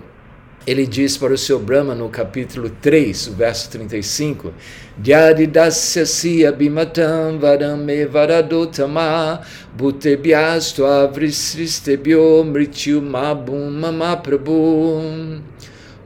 ele 0.66 0.85
diz 0.88 1.16
para 1.16 1.33
o 1.33 1.38
seu 1.38 1.61
Brahma 1.61 1.94
no 1.94 2.09
capítulo 2.09 2.68
3, 2.68 3.29
o 3.29 3.33
verso 3.35 3.70
35, 3.70 4.53
Dyadidasya 4.99 6.05
siya 6.05 6.51
bimatam 6.51 7.38
varame 7.38 8.07
varadotama 8.07 9.40
bhutebhyastu 9.77 10.85
avrisristebhyo 10.85 12.42
mrityu 12.42 13.01
mabum 13.01 13.70
mama 13.70 14.16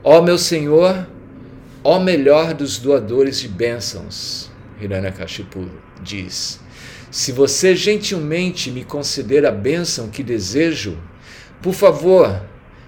Ó 0.03 0.21
meu 0.21 0.37
Senhor, 0.37 1.07
ó 1.83 1.99
melhor 1.99 2.53
dos 2.53 2.77
doadores 2.77 3.41
de 3.41 3.49
bênçãos, 3.49 4.49
Hiranyakashipu 4.79 5.69
diz, 6.01 6.59
se 7.11 7.33
você 7.33 7.75
gentilmente 7.75 8.71
me 8.71 8.85
conceder 8.85 9.45
a 9.45 9.51
bênção 9.51 10.07
que 10.07 10.23
desejo, 10.23 10.97
por 11.61 11.73
favor, 11.73 12.41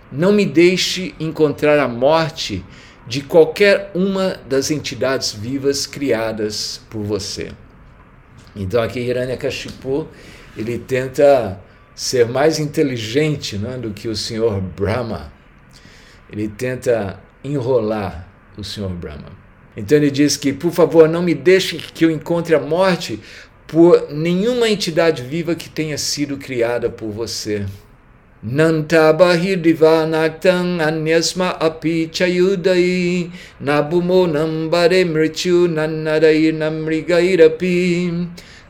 não 0.10 0.32
me 0.32 0.46
deixe 0.46 1.14
encontrar 1.20 1.80
a 1.80 1.88
morte 1.88 2.64
de 3.06 3.20
qualquer 3.22 3.92
uma 3.94 4.40
das 4.48 4.72
entidades 4.72 5.34
vivas 5.34 5.86
criadas 5.86 6.80
por 6.90 7.04
você. 7.04 7.52
Então 8.56 8.82
aqui 8.82 9.02
Hiranyakashipu, 9.02 10.08
ele 10.56 10.78
tenta 10.78 11.60
ser 11.94 12.26
mais 12.26 12.58
inteligente 12.58 13.58
né, 13.58 13.78
do 13.78 13.92
que 13.92 14.08
o 14.08 14.16
Senhor 14.16 14.62
Brahma 14.62 15.41
ele 16.32 16.48
tenta 16.48 17.20
enrolar 17.44 18.28
o 18.58 18.64
Senhor 18.64 18.90
Brahma. 18.90 19.42
Então 19.76 19.98
ele 19.98 20.12
diz 20.12 20.38
que, 20.38 20.54
por 20.54 20.72
favor, 20.72 21.08
não 21.08 21.22
me 21.22 21.34
deixe 21.34 21.78
que 21.78 22.06
eu 22.06 22.12
encontre 22.12 22.56
a 22.56 22.60
morte 22.60 23.20
por 23.68 24.12
nenhuma 24.12 24.70
entidade 24.70 25.24
viva 25.24 25.56
que 25.56 25.70
tenha 25.70 25.98
sido 25.98 26.38
criada 26.38 26.90
por 26.90 27.10
você. 27.10 27.66
Anyasma 30.84 31.50
api. 31.50 32.12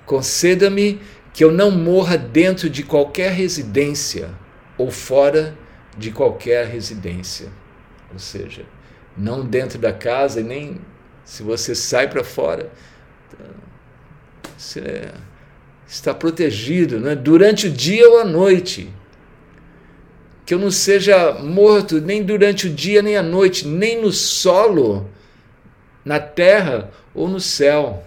Conceda-me 0.05 0.99
que 1.33 1.43
eu 1.43 1.51
não 1.51 1.71
morra 1.71 2.17
dentro 2.17 2.69
de 2.69 2.83
qualquer 2.83 3.31
residência 3.31 4.29
ou 4.77 4.91
fora 4.91 5.57
de 5.97 6.11
qualquer 6.11 6.67
residência. 6.67 7.49
Ou 8.11 8.19
seja, 8.19 8.65
não 9.17 9.45
dentro 9.45 9.77
da 9.79 9.93
casa 9.93 10.41
e 10.41 10.43
nem 10.43 10.81
se 11.23 11.43
você 11.43 11.73
sai 11.75 12.09
para 12.09 12.23
fora. 12.23 12.71
Você, 14.57 15.11
estar 15.91 16.13
protegido 16.13 16.99
né? 16.99 17.15
durante 17.15 17.67
o 17.67 17.71
dia 17.71 18.09
ou 18.09 18.19
a 18.19 18.25
noite. 18.25 18.89
Que 20.45 20.53
eu 20.53 20.59
não 20.59 20.71
seja 20.71 21.33
morto 21.33 21.99
nem 21.99 22.23
durante 22.23 22.67
o 22.67 22.69
dia 22.69 23.01
nem 23.01 23.17
a 23.17 23.23
noite, 23.23 23.67
nem 23.67 24.01
no 24.01 24.11
solo, 24.11 25.09
na 26.03 26.19
terra 26.19 26.89
ou 27.13 27.27
no 27.27 27.39
céu. 27.39 28.03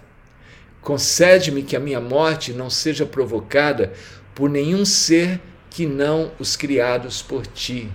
Concede-me 0.81 1.63
que 1.63 1.77
a 1.77 1.81
minha 1.81 2.01
morte 2.01 2.53
não 2.53 2.69
seja 2.69 3.07
provocada 3.07 3.93
por 4.35 4.51
nenhum 4.51 4.85
ser 4.85 5.41
que 5.75 5.87
não 5.87 6.31
os 6.39 6.55
criados 6.55 7.21
por 7.21 7.45
ti, 7.45 7.91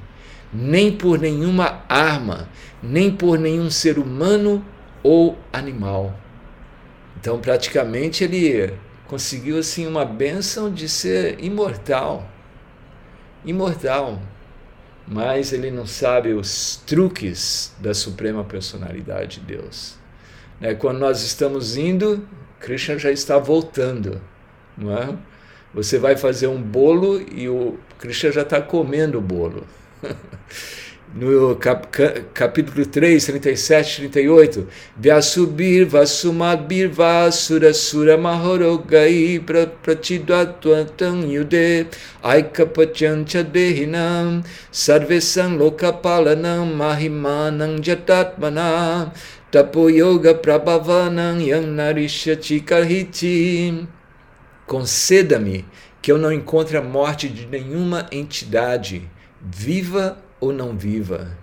nem 0.52 0.92
por 0.92 1.18
nenhuma 1.18 1.82
arma, 1.88 2.50
nem 2.84 3.10
por 3.10 3.39
nenhum 3.39 3.72
ser 3.72 3.98
humano 3.98 4.65
ou 5.02 5.38
animal. 5.54 6.13
Então, 7.18 7.39
praticamente, 7.39 8.26
ele 8.26 8.74
conseguiu 9.08 9.58
assim 9.58 9.88
uma 9.88 10.04
bênção 10.04 10.70
de 10.70 10.89
ser 10.89 11.42
imortal. 11.42 12.30
Imortal. 13.46 14.22
Mas 15.08 15.54
ele 15.54 15.72
não 15.72 15.86
sabe 15.86 16.34
os 16.34 16.84
truques 16.86 17.74
da 17.80 17.94
suprema 17.94 18.44
personalidade 18.44 19.39
de 19.39 19.56
Deus. 19.56 19.96
Né? 20.60 20.76
Quando 20.76 21.00
nós 21.00 21.24
estamos 21.24 21.78
indo, 21.78 22.28
Krishna 22.60 23.00
já 23.00 23.10
está 23.10 23.39
voltando, 23.39 24.22
não 24.78 24.98
é? 24.98 25.18
Você 25.73 25.99
vai 25.99 26.17
fazer 26.17 26.47
um 26.47 26.62
bolo 26.62 27.21
e 27.32 27.47
o 27.47 27.77
Krishna 27.99 28.32
já 28.32 28.41
está 28.41 28.62
comendo 28.62 29.19
o 29.19 29.21
bolo. 29.21 29.67
no 31.13 31.55
cap, 31.55 31.88
capítulo 32.34 32.86
3, 32.86 33.25
37, 33.25 34.10
38, 34.10 34.67
Vyasubir 34.97 35.88
Vasumabir 35.88 36.89
Vasura 36.89 37.73
Sura 37.73 38.17
Mahorogai 38.17 39.39
Pratidvatvantam 39.39 41.29
Yude 41.29 41.88
Aikapachancha 42.23 43.43
Dehinam 43.43 44.43
Sarvesam 44.71 45.58
Lokapalanam 45.58 46.75
Mahimanam 46.75 47.79
Jatatmanam 47.79 49.12
Tapo 49.51 49.89
Yoga 49.89 50.36
Prabhavanam 50.36 51.43
Yang 51.43 51.65
Narisha 51.65 52.36
Chikarhiti 52.36 53.88
Conceda-me 54.69 55.65
que 55.99 56.12
eu 56.12 56.19
não 56.19 56.32
encontre 56.32 56.77
a 56.77 56.82
morte 56.82 57.27
de 57.27 57.47
nenhuma 57.47 58.05
entidade, 58.12 59.10
viva 59.41 60.19
ou 60.39 60.53
não 60.53 60.77
viva. 60.77 61.36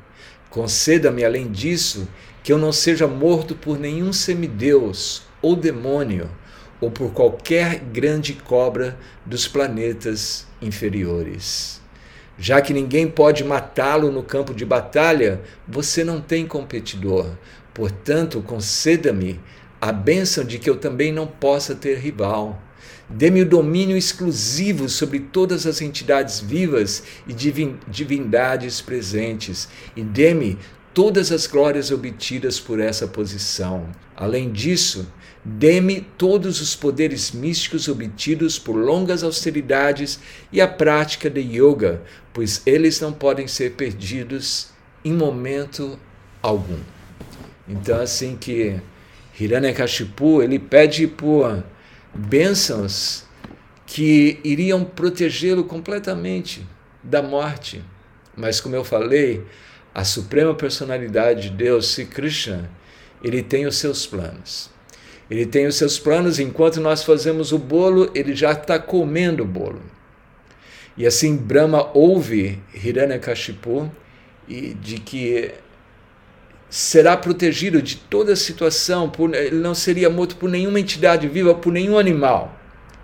Conceda-me, 0.49 1.25
além 1.25 1.51
disso, 1.51 2.07
que 2.45 2.53
eu 2.53 2.57
não 2.57 2.71
seja 2.71 3.09
morto 3.09 3.57
por 3.57 3.81
nenhum 3.81 4.13
semideus 4.13 5.25
ou 5.43 5.57
demônio, 5.57 6.31
ou 6.81 6.89
por 6.89 7.11
qualquer 7.11 7.81
grande 7.81 8.33
cobra 8.33 8.97
dos 9.25 9.49
planetas 9.49 10.47
inferiores. 10.63 11.81
Já 12.39 12.61
que 12.61 12.73
ninguém 12.73 13.09
pode 13.09 13.43
matá-lo 13.43 14.13
no 14.13 14.23
campo 14.23 14.55
de 14.55 14.65
batalha, 14.65 15.41
você 15.67 16.05
não 16.05 16.21
tem 16.21 16.47
competidor. 16.47 17.33
Portanto, 17.75 18.41
conceda-me 18.41 19.41
a 19.81 19.91
bênção 19.91 20.45
de 20.45 20.61
que 20.61 20.71
eu 20.71 20.77
também 20.77 21.11
não 21.11 21.27
possa 21.27 21.75
ter 21.75 21.99
rival. 21.99 22.63
Dê-me 23.09 23.43
o 23.43 23.49
domínio 23.49 23.97
exclusivo 23.97 24.89
sobre 24.89 25.21
todas 25.21 25.67
as 25.67 25.81
entidades 25.81 26.41
vivas 26.41 27.05
e 27.27 27.33
divindades 27.89 28.81
presentes, 28.81 29.69
e 29.95 30.03
dê-me 30.03 30.59
todas 30.93 31.31
as 31.31 31.47
glórias 31.47 31.91
obtidas 31.91 32.59
por 32.59 32.81
essa 32.81 33.07
posição. 33.07 33.87
Além 34.17 34.51
disso, 34.51 35.07
dê-me 35.45 36.01
todos 36.01 36.61
os 36.61 36.75
poderes 36.75 37.31
místicos 37.31 37.87
obtidos 37.87 38.59
por 38.59 38.75
longas 38.75 39.23
austeridades 39.23 40.19
e 40.51 40.61
a 40.61 40.67
prática 40.67 41.31
de 41.31 41.41
yoga, 41.41 42.03
pois 42.33 42.63
eles 42.67 43.01
não 43.01 43.13
podem 43.13 43.47
ser 43.47 43.73
perdidos 43.73 44.71
em 45.05 45.13
momento 45.13 45.99
algum. 46.43 46.81
Então, 47.69 48.01
assim 48.01 48.37
que 48.37 48.81
Hiranyakashipu, 49.39 50.43
ele 50.43 50.59
pede 50.59 51.07
por 51.07 51.63
bênçãos 52.17 53.25
que 53.87 54.41
iriam 54.43 54.85
protegê-lo 54.85 55.65
completamente 55.65 56.67
da 57.03 57.23
morte. 57.23 57.83
Mas, 58.37 58.61
como 58.61 58.75
eu 58.75 58.85
falei, 58.85 59.45
a 59.95 60.05
suprema 60.05 60.55
personalidade 60.55 61.49
de 61.49 61.57
Deus, 61.57 61.89
Sri 61.89 62.05
Krishna, 62.05 62.71
ele 63.23 63.43
tem 63.43 63.67
os 63.67 63.77
seus 63.77 64.07
planos. 64.07 64.71
Ele 65.31 65.47
tem 65.47 65.67
os 65.67 65.77
seus 65.77 65.99
planos, 65.99 66.39
enquanto 66.39 66.81
nós 66.81 67.03
fazemos 67.03 67.53
o 67.53 67.59
bolo, 67.59 68.11
ele 68.15 68.35
já 68.35 68.53
está 68.53 68.79
comendo 68.79 69.43
o 69.43 69.47
bolo. 69.47 69.83
E 70.97 71.07
assim 71.07 71.37
Brahma 71.37 71.91
ouve 71.95 72.61
Hiranyakashipu 72.75 73.91
e 74.49 74.75
de 74.75 74.99
que 74.99 75.53
será 76.69 77.17
protegido 77.17 77.81
de 77.81 77.97
toda 77.97 78.35
situação, 78.35 79.09
por, 79.09 79.35
ele 79.35 79.57
não 79.57 79.75
seria 79.75 80.11
morto 80.11 80.37
por 80.37 80.51
nenhuma 80.51 80.81
entidade 80.81 81.29
viva, 81.29 81.55
por 81.55 81.73
nenhum 81.73 81.99
animal. 81.99 82.55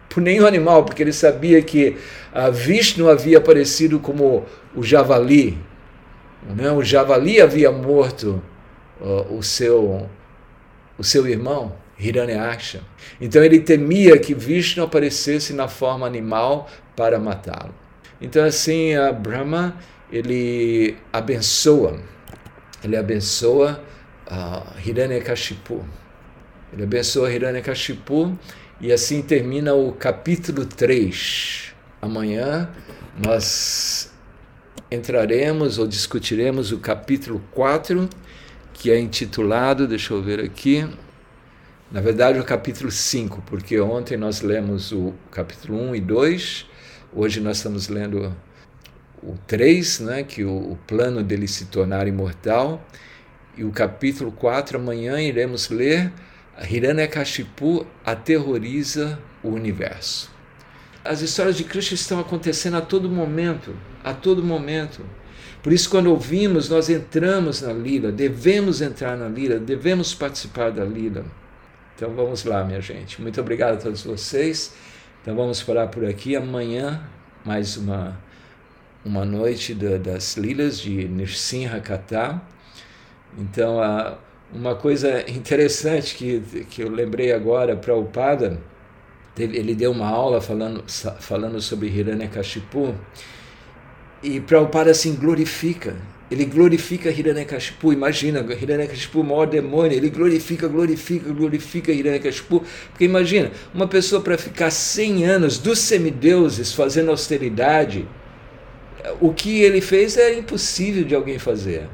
Por 0.09 0.21
nenhum 0.21 0.47
animal, 0.47 0.85
porque 0.85 1.03
ele 1.03 1.13
sabia 1.13 1.63
que 1.63 1.97
a 2.35 2.51
Vishnu 2.51 3.09
havia 3.09 3.39
aparecido 3.39 3.99
como 3.99 4.45
o 4.75 4.83
javali. 4.83 5.59
Né? 6.55 6.71
O 6.71 6.83
javali 6.83 7.41
havia 7.41 7.71
morto 7.71 8.43
uh, 9.01 9.35
o, 9.35 9.43
seu, 9.43 10.09
o 10.99 11.05
seu 11.05 11.27
irmão, 11.27 11.75
Hiranyaksha. 11.99 12.83
Então 13.21 13.43
ele 13.43 13.61
temia 13.61 14.19
que 14.19 14.35
Vishnu 14.35 14.83
aparecesse 14.83 15.53
na 15.53 15.69
forma 15.69 16.07
animal 16.07 16.69
para 16.97 17.19
matá-lo. 17.19 17.75
Então 18.21 18.45
assim, 18.45 18.95
a 18.95 19.13
Brahma 19.13 19.77
ele 20.11 20.97
abençoa 21.13 22.01
ele 22.83 22.97
abençoa 22.97 23.83
uh, 24.27 24.89
Hiranyakashipu. 24.89 25.85
Ele 26.73 26.85
abençoa 26.85 27.33
Hiranyakashipu 27.33 28.37
e 28.81 28.93
assim 28.93 29.23
termina 29.23 29.75
o 29.75 29.93
capítulo 29.93 30.65
3. 30.67 31.73
Amanhã 32.01 32.69
nós 33.25 34.13
entraremos 34.91 35.79
ou 35.79 35.87
discutiremos 35.87 36.73
o 36.73 36.79
capítulo 36.79 37.43
4, 37.53 38.09
que 38.73 38.91
é 38.91 38.99
intitulado, 38.99 39.87
deixa 39.87 40.13
eu 40.13 40.23
ver 40.23 40.41
aqui, 40.41 40.87
na 41.91 42.01
verdade 42.01 42.39
o 42.39 42.45
capítulo 42.45 42.91
5, 42.91 43.43
porque 43.47 43.79
ontem 43.81 44.17
nós 44.17 44.41
lemos 44.41 44.93
o 44.93 45.15
capítulo 45.31 45.79
1 45.91 45.97
e 45.97 46.01
2, 46.01 46.67
hoje 47.15 47.41
nós 47.41 47.59
estamos 47.59 47.89
lendo 47.89 48.35
o 49.23 49.37
3, 49.47 50.01
né, 50.01 50.23
que 50.23 50.45
o, 50.45 50.73
o 50.73 50.79
plano 50.87 51.23
dele 51.23 51.47
se 51.47 51.67
tornar 51.67 52.09
imortal, 52.09 52.85
e 53.57 53.65
o 53.65 53.71
capítulo 53.71 54.33
4, 54.33 54.79
amanhã 54.79 55.21
iremos 55.21 55.69
ler 55.69 56.13
Hiranyakashipu 56.71 57.87
aterroriza 58.05 59.19
o 59.43 59.49
universo. 59.49 60.31
As 61.05 61.21
histórias 61.21 61.57
de 61.57 61.65
Krishna 61.65 61.95
estão 61.95 62.21
acontecendo 62.21 62.77
a 62.77 62.81
todo 62.81 63.11
momento, 63.11 63.75
a 64.05 64.15
todo 64.15 64.43
momento. 64.43 65.05
Por 65.63 65.73
isso, 65.73 65.91
quando 65.91 66.09
ouvimos, 66.09 66.69
nós 66.69 66.89
entramos 66.89 67.63
na 67.63 67.73
lila, 67.73 68.13
devemos 68.13 68.81
entrar 68.81 69.17
na 69.17 69.29
lila, 69.29 69.59
devemos 69.59 70.15
participar 70.15 70.71
da 70.71 70.85
lila. 70.85 71.25
Então 71.97 72.15
vamos 72.15 72.45
lá, 72.45 72.65
minha 72.65 72.81
gente. 72.81 73.21
Muito 73.21 73.41
obrigado 73.41 73.75
a 73.75 73.77
todos 73.77 74.03
vocês. 74.03 74.75
Então 75.21 75.35
vamos 75.35 75.63
parar 75.63 75.89
por 75.89 76.05
aqui. 76.05 76.37
Amanhã, 76.37 77.01
mais 77.45 77.77
uma 77.77 78.19
uma 79.05 79.25
noite 79.25 79.75
da, 79.75 79.99
das 79.99 80.37
lilas 80.37 80.79
de 80.79 81.09
Nirsimha 81.09 81.81
Katha. 81.81 82.41
Então, 83.39 83.79
uma 84.53 84.75
coisa 84.75 85.29
interessante 85.31 86.15
que, 86.15 86.65
que 86.71 86.83
eu 86.83 86.91
lembrei 86.91 87.33
agora 87.33 87.75
para 87.75 87.95
o 87.95 88.05
Pada, 88.05 88.59
ele 89.39 89.75
deu 89.75 89.91
uma 89.91 90.09
aula 90.09 90.41
falando, 90.41 90.85
falando 91.21 91.61
sobre 91.61 91.89
Hiranyakashipu, 91.89 92.95
e 94.23 94.41
Prabhupada 94.41 94.91
assim 94.91 95.17
glorifica, 95.17 95.97
ele 96.31 96.45
glorifica 96.45 97.11
Hiranyakashipu, 97.11 97.93
imagina, 97.93 98.41
Hiranyakashipu, 98.41 99.21
o 99.21 99.25
maior 99.25 99.47
demônio, 99.47 99.97
ele 99.97 100.11
glorifica, 100.11 100.69
glorifica, 100.69 101.33
glorifica 101.33 101.91
Hiranyakashipu, 101.91 102.63
porque 102.91 103.05
imagina, 103.05 103.51
uma 103.75 103.89
pessoa 103.89 104.23
para 104.23 104.39
ficar 104.39 104.71
100 104.71 105.25
anos 105.25 105.59
dos 105.59 105.79
semideuses 105.79 106.73
fazendo 106.73 107.11
austeridade, 107.11 108.07
o 109.21 109.33
que 109.33 109.63
ele 109.63 109.81
fez 109.81 110.17
é 110.17 110.35
impossível 110.35 111.05
de 111.05 111.15
alguém 111.15 111.39
fazer. 111.39 111.89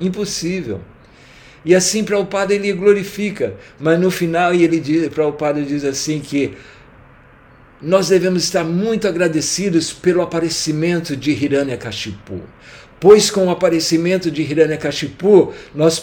Impossível. 0.00 0.80
E 1.64 1.74
assim 1.74 2.02
padre 2.24 2.56
ele 2.56 2.72
glorifica, 2.72 3.54
mas 3.78 4.00
no 4.00 4.10
final 4.10 4.54
ele 4.64 4.80
diz, 4.80 5.10
padre 5.36 5.64
diz 5.64 5.84
assim 5.84 6.20
que 6.20 6.56
nós 7.82 8.08
devemos 8.08 8.44
estar 8.44 8.64
muito 8.64 9.06
agradecidos 9.06 9.92
pelo 9.92 10.22
aparecimento 10.22 11.16
de 11.16 11.30
Hiranyakashipu, 11.30 12.40
pois 12.98 13.30
com 13.30 13.46
o 13.46 13.50
aparecimento 13.50 14.30
de 14.30 14.42
Hiranyakashipu 14.42 15.52
nós 15.74 16.02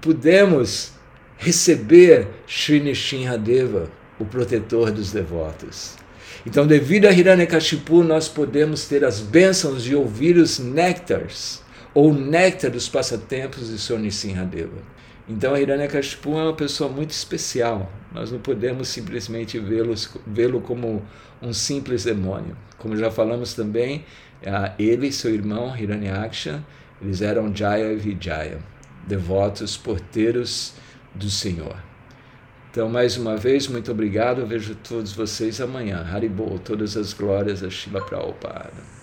pudemos 0.00 0.92
receber 1.36 2.26
Sri 2.46 2.80
Nishinradeva, 2.80 3.90
o 4.18 4.24
protetor 4.24 4.90
dos 4.90 5.12
devotos. 5.12 5.97
Então, 6.48 6.66
devido 6.66 7.04
a 7.04 7.12
Hiranyakashipu, 7.12 8.02
nós 8.02 8.26
podemos 8.26 8.88
ter 8.88 9.04
as 9.04 9.20
bênçãos 9.20 9.84
de 9.84 9.94
ouvir 9.94 10.38
os 10.38 10.58
néctares, 10.58 11.62
ou 11.92 12.14
néctar 12.14 12.70
dos 12.70 12.88
passatempos 12.88 13.68
de 13.68 13.78
Sr. 14.10 14.48
Então, 15.28 15.54
Hiranyakashipu 15.54 16.38
é 16.38 16.44
uma 16.44 16.54
pessoa 16.54 16.88
muito 16.88 17.10
especial. 17.10 17.92
Nós 18.14 18.32
não 18.32 18.38
podemos 18.38 18.88
simplesmente 18.88 19.58
vê-lo 19.58 19.92
vê 20.26 20.50
como 20.60 21.02
um 21.42 21.52
simples 21.52 22.04
demônio. 22.04 22.56
Como 22.78 22.96
já 22.96 23.10
falamos 23.10 23.52
também, 23.52 24.06
ele 24.78 25.08
e 25.08 25.12
seu 25.12 25.34
irmão 25.34 25.76
Hiranyaksha, 25.76 26.64
eles 27.02 27.20
eram 27.20 27.54
Jaya 27.54 27.92
e 27.92 27.96
Vijaya, 27.96 28.58
devotos 29.06 29.76
porteiros 29.76 30.72
do 31.14 31.28
Senhor. 31.28 31.87
Então, 32.78 32.88
mais 32.88 33.16
uma 33.16 33.36
vez, 33.36 33.66
muito 33.66 33.90
obrigado. 33.90 34.40
Eu 34.40 34.46
vejo 34.46 34.72
todos 34.76 35.12
vocês 35.12 35.60
amanhã. 35.60 36.00
Haribol, 36.00 36.60
todas 36.60 36.96
as 36.96 37.12
glórias 37.12 37.60
a 37.64 37.68
Shiva 37.68 38.00
Prabhupada. 38.00 38.97